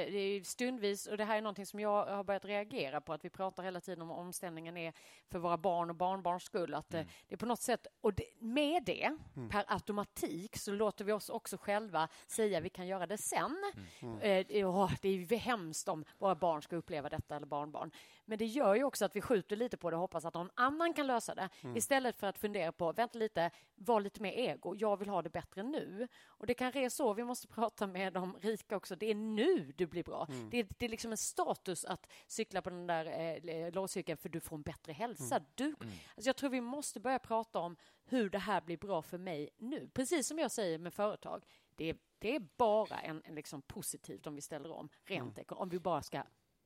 [0.43, 3.62] stundvis, och det här är någonting som jag har börjat reagera på, att vi pratar
[3.62, 4.93] hela tiden om omställningen är
[5.30, 6.74] för våra barn och barnbarns skull.
[6.74, 7.12] Att eh, mm.
[7.28, 9.49] det är på något sätt, och det, med det, mm.
[9.49, 13.57] per automatik, så låter vi oss också själva säga vi kan göra det sen.
[14.01, 14.18] Mm.
[14.49, 17.91] Eh, oh, det är hemskt om våra barn ska uppleva detta eller barnbarn.
[18.25, 20.51] Men det gör ju också att vi skjuter lite på det och hoppas att någon
[20.55, 21.49] annan kan lösa det.
[21.62, 21.77] Mm.
[21.77, 24.75] Istället för att fundera på, vänta lite, var lite mer ego.
[24.75, 26.09] Jag vill ha det bättre nu.
[26.25, 28.97] Och det kanske är så vi måste prata med de rika också.
[28.97, 30.27] Det är nu du blir bra.
[30.31, 30.51] Mm.
[30.51, 33.07] Det, är, det är liksom en status att cykla på den där
[33.49, 35.37] eh, låscykeln för du får en bättre hälsa.
[35.37, 35.49] Mm.
[35.55, 35.77] Du, mm.
[36.16, 39.51] alltså jag tror vi måste börja prata om hur det här blir bra för mig
[39.57, 39.89] nu.
[39.95, 41.45] Precis som jag säger med företag.
[41.77, 45.47] Det är, det är bara en, en liksom positivt om vi ställer om rent mm.
[45.49, 46.22] om vi bara ska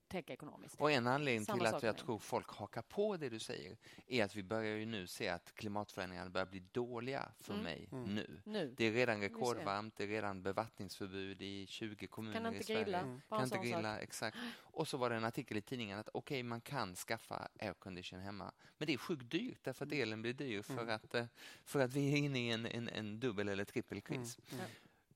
[0.09, 0.81] tänka ekonomiskt.
[0.81, 4.25] Och en anledning Samma till att jag tror folk hakar på det du säger är
[4.25, 7.65] att vi börjar ju nu se att klimatförändringarna börjar bli dåliga för mm.
[7.65, 8.15] mig mm.
[8.15, 8.41] Nu.
[8.45, 8.75] nu.
[8.77, 12.85] Det är redan rekordvarmt, det är redan bevattningsförbud i 20 kommuner kan inte i Sverige.
[12.85, 12.99] Grilla.
[12.99, 13.21] Mm.
[13.29, 13.99] Kan inte grilla.
[13.99, 14.37] Exakt.
[14.57, 18.21] Och så var det en artikel i tidningen att okej, okay, man kan skaffa aircondition
[18.21, 20.03] hemma, men det är sjukt dyrt därför att mm.
[20.03, 20.95] elen blir dyr för, mm.
[20.95, 21.27] att, eh,
[21.65, 24.39] för att vi är inne i en, en, en dubbel eller trippelkris.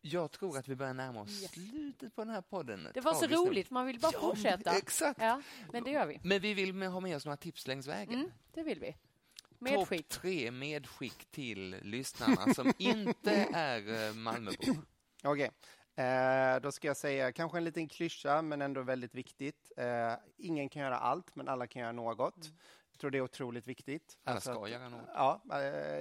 [0.05, 1.51] Jag tror att vi börjar närma oss yes.
[1.51, 2.89] slutet på den här podden.
[2.95, 4.77] Det var så roligt, man vill bara ja, fortsätta.
[4.77, 5.21] Exakt.
[5.23, 5.43] Ja,
[5.73, 6.21] men det gör vi.
[6.25, 8.15] Men vi vill ha med oss några tips längs vägen.
[8.15, 8.97] Mm, det vill vi.
[9.59, 10.09] Medskick.
[10.09, 14.77] Topp tre medskick till lyssnarna som inte är eh, Malmöbor.
[15.25, 15.51] Okej.
[15.95, 16.05] Okay.
[16.07, 19.73] Eh, då ska jag säga kanske en liten klyscha, men ändå väldigt viktigt.
[19.77, 22.37] Eh, ingen kan göra allt, men alla kan göra något.
[22.37, 22.57] Mm
[23.03, 24.19] tror det är otroligt viktigt.
[24.25, 25.01] Alltså ska göra något.
[25.15, 25.61] Ja, eh,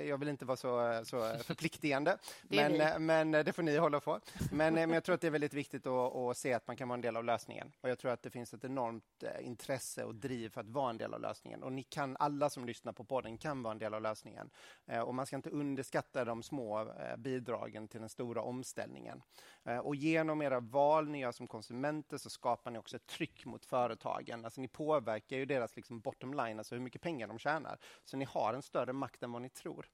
[0.09, 4.19] jag vill inte vara så, så förpliktigande, men, eh, men det får ni hålla på.
[4.51, 6.75] Men, eh, men jag tror att det är väldigt viktigt att, att, se att man
[6.75, 7.71] kan vara en del av lösningen.
[7.81, 10.97] Och jag tror att det finns ett enormt intresse och driv för att vara en
[10.97, 11.63] del av lösningen.
[11.63, 14.49] Och ni kan, alla som lyssnar på podden kan vara en del av lösningen.
[15.05, 19.21] Och man ska inte underskatta de små bidragen till den stora omställningen.
[19.83, 23.65] Och genom era val ni gör som konsumenter så skapar ni också ett tryck mot
[23.65, 24.45] företagen.
[24.45, 27.79] Alltså ni påverkar ju deras liksom bottom line, alltså hur mycket mycket pengar de tjänar.
[28.05, 29.87] Så ni har en större makt än vad ni tror.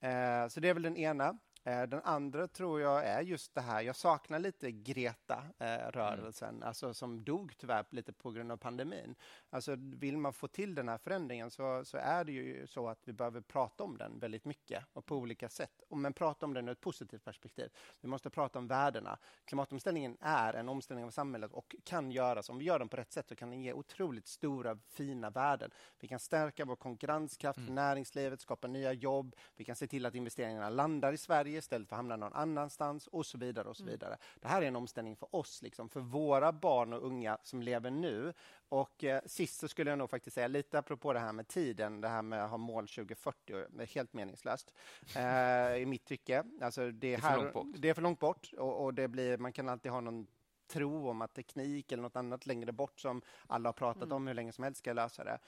[0.00, 1.38] Eh, så det är väl den ena.
[1.66, 6.68] Eh, den andra tror jag är just det här, jag saknar lite Greta-rörelsen, mm.
[6.68, 9.14] alltså som dog tyvärr lite på grund av pandemin.
[9.50, 12.98] Alltså vill man få till den här förändringen så, så är det ju så att
[13.04, 15.82] vi behöver prata om den väldigt mycket och på olika sätt.
[15.88, 17.70] Men prata om den ur ett positivt perspektiv.
[18.00, 19.18] Vi måste prata om värdena.
[19.44, 23.12] Klimatomställningen är en omställning av samhället och kan göras, om vi gör den på rätt
[23.12, 25.70] sätt, så kan den ge otroligt stora, fina värden.
[26.00, 27.66] Vi kan stärka vår konkurrenskraft mm.
[27.66, 29.36] för näringslivet, skapa nya jobb.
[29.56, 32.32] Vi kan se till att investeringarna landar i Sverige Sverige istället för att hamna någon
[32.32, 33.68] annanstans och så vidare.
[33.68, 33.92] och så mm.
[33.92, 34.14] vidare.
[34.14, 34.20] Mm.
[34.40, 37.90] Det här är en omställning för oss, liksom, för våra barn och unga som lever
[37.90, 38.32] nu.
[38.70, 42.00] Och eh, sist så skulle jag nog faktiskt säga, lite apropå det här med tiden,
[42.00, 44.74] det här med att ha mål 2040, det är helt meningslöst
[45.16, 46.44] eh, i mitt tycke.
[46.60, 49.68] Alltså det, är, här, det är för långt bort och, och det blir, man kan
[49.68, 50.26] alltid ha någon
[50.66, 54.16] tro om att teknik eller något annat längre bort som alla har pratat mm.
[54.16, 55.38] om hur länge som helst ska lösa det.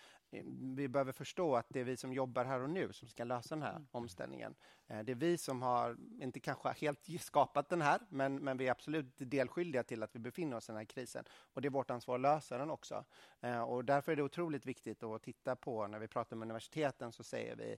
[0.77, 3.55] Vi behöver förstå att det är vi som jobbar här och nu som ska lösa
[3.55, 3.87] den här mm.
[3.91, 4.55] omställningen.
[4.87, 8.67] Eh, det är vi som har, inte kanske helt skapat den här, men, men vi
[8.67, 11.25] är absolut delskyldiga till att vi befinner oss i den här krisen.
[11.31, 13.05] Och det är vårt ansvar att lösa den också.
[13.41, 17.13] Eh, och därför är det otroligt viktigt att titta på, när vi pratar med universiteten
[17.13, 17.77] så säger vi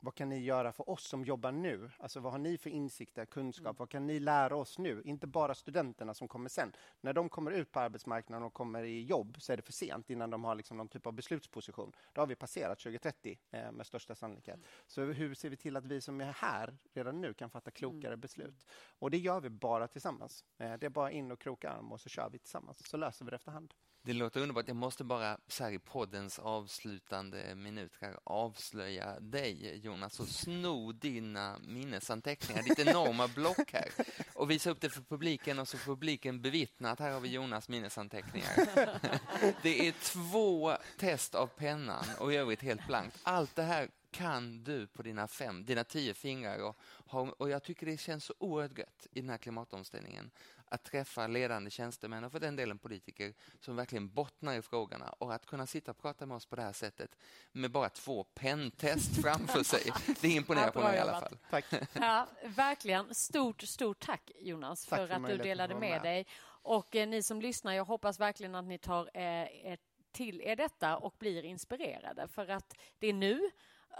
[0.00, 1.90] vad kan ni göra för oss som jobbar nu?
[1.98, 3.66] Alltså vad har ni för insikter, kunskap?
[3.66, 3.76] Mm.
[3.78, 5.02] Vad kan ni lära oss nu?
[5.04, 6.72] Inte bara studenterna som kommer sen.
[7.00, 10.10] När de kommer ut på arbetsmarknaden och kommer i jobb så är det för sent
[10.10, 11.92] innan de har liksom någon typ av beslutsposition.
[12.12, 14.54] Då har vi passerat 2030 eh, med största sannolikhet.
[14.54, 14.66] Mm.
[14.86, 18.12] Så hur ser vi till att vi som är här redan nu kan fatta klokare
[18.12, 18.20] mm.
[18.20, 18.66] beslut?
[18.98, 20.44] Och det gör vi bara tillsammans.
[20.58, 22.88] Eh, det är bara in och kroka arm och så kör vi tillsammans.
[22.88, 23.74] Så löser vi det efterhand.
[24.02, 24.68] Det låter underbart.
[24.68, 31.58] Jag måste bara så här i poddens avslutande minuter avslöja dig, Jonas, och sno dina
[31.58, 33.88] minnesanteckningar, ditt enorma block här
[34.34, 37.28] och visa upp det för publiken och så får publiken bevittna att här har vi
[37.28, 38.54] Jonas minnesanteckningar.
[39.62, 43.18] Det är två test av pennan och i övrigt helt blankt.
[43.22, 47.86] Allt det här kan du på dina fem, dina tio fingrar och, och jag tycker
[47.86, 50.30] det känns så oerhört gött i den här klimatomställningen
[50.70, 55.34] att träffa ledande tjänstemän och för den delen politiker som verkligen bottnar i frågorna och
[55.34, 57.16] att kunna sitta och prata med oss på det här sättet
[57.52, 59.92] med bara två penntest framför sig.
[60.20, 61.38] Det imponerar på mig i alla fall.
[61.50, 61.64] Tack.
[61.94, 63.14] Ja, verkligen.
[63.14, 66.02] Stort, stort tack Jonas Tack för, för att du delade med med.
[66.02, 66.26] dig.
[66.62, 69.80] Och eh, ni som lyssnar, jag hoppas verkligen att ni tar eh, ett
[70.12, 73.50] till er detta och blir inspirerade för att det är nu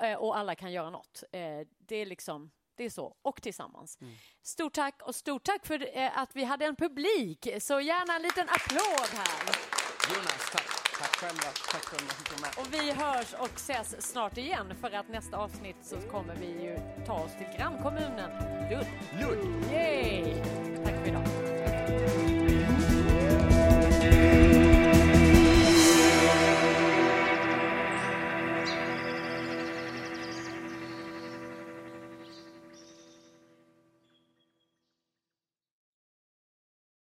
[0.03, 1.25] eh, och alla kan göra något.
[1.33, 2.51] Eh, det är liksom
[2.81, 3.99] det är så, och tillsammans.
[4.01, 4.15] Mm.
[4.43, 7.49] Stort tack och stort tack för eh, att vi hade en publik.
[7.61, 9.57] Så gärna en liten applåd här.
[10.15, 10.69] Jonas, tack.
[10.99, 11.43] Tack själva.
[11.73, 12.51] Tack för vara med.
[12.59, 16.79] Och vi hörs och ses snart igen för att nästa avsnitt så kommer vi ju
[17.07, 18.31] ta oss till grannkommunen
[18.71, 18.87] Lund.
[19.21, 19.73] Lund.
[19.73, 20.35] Yay!
[20.85, 21.40] Tack för idag.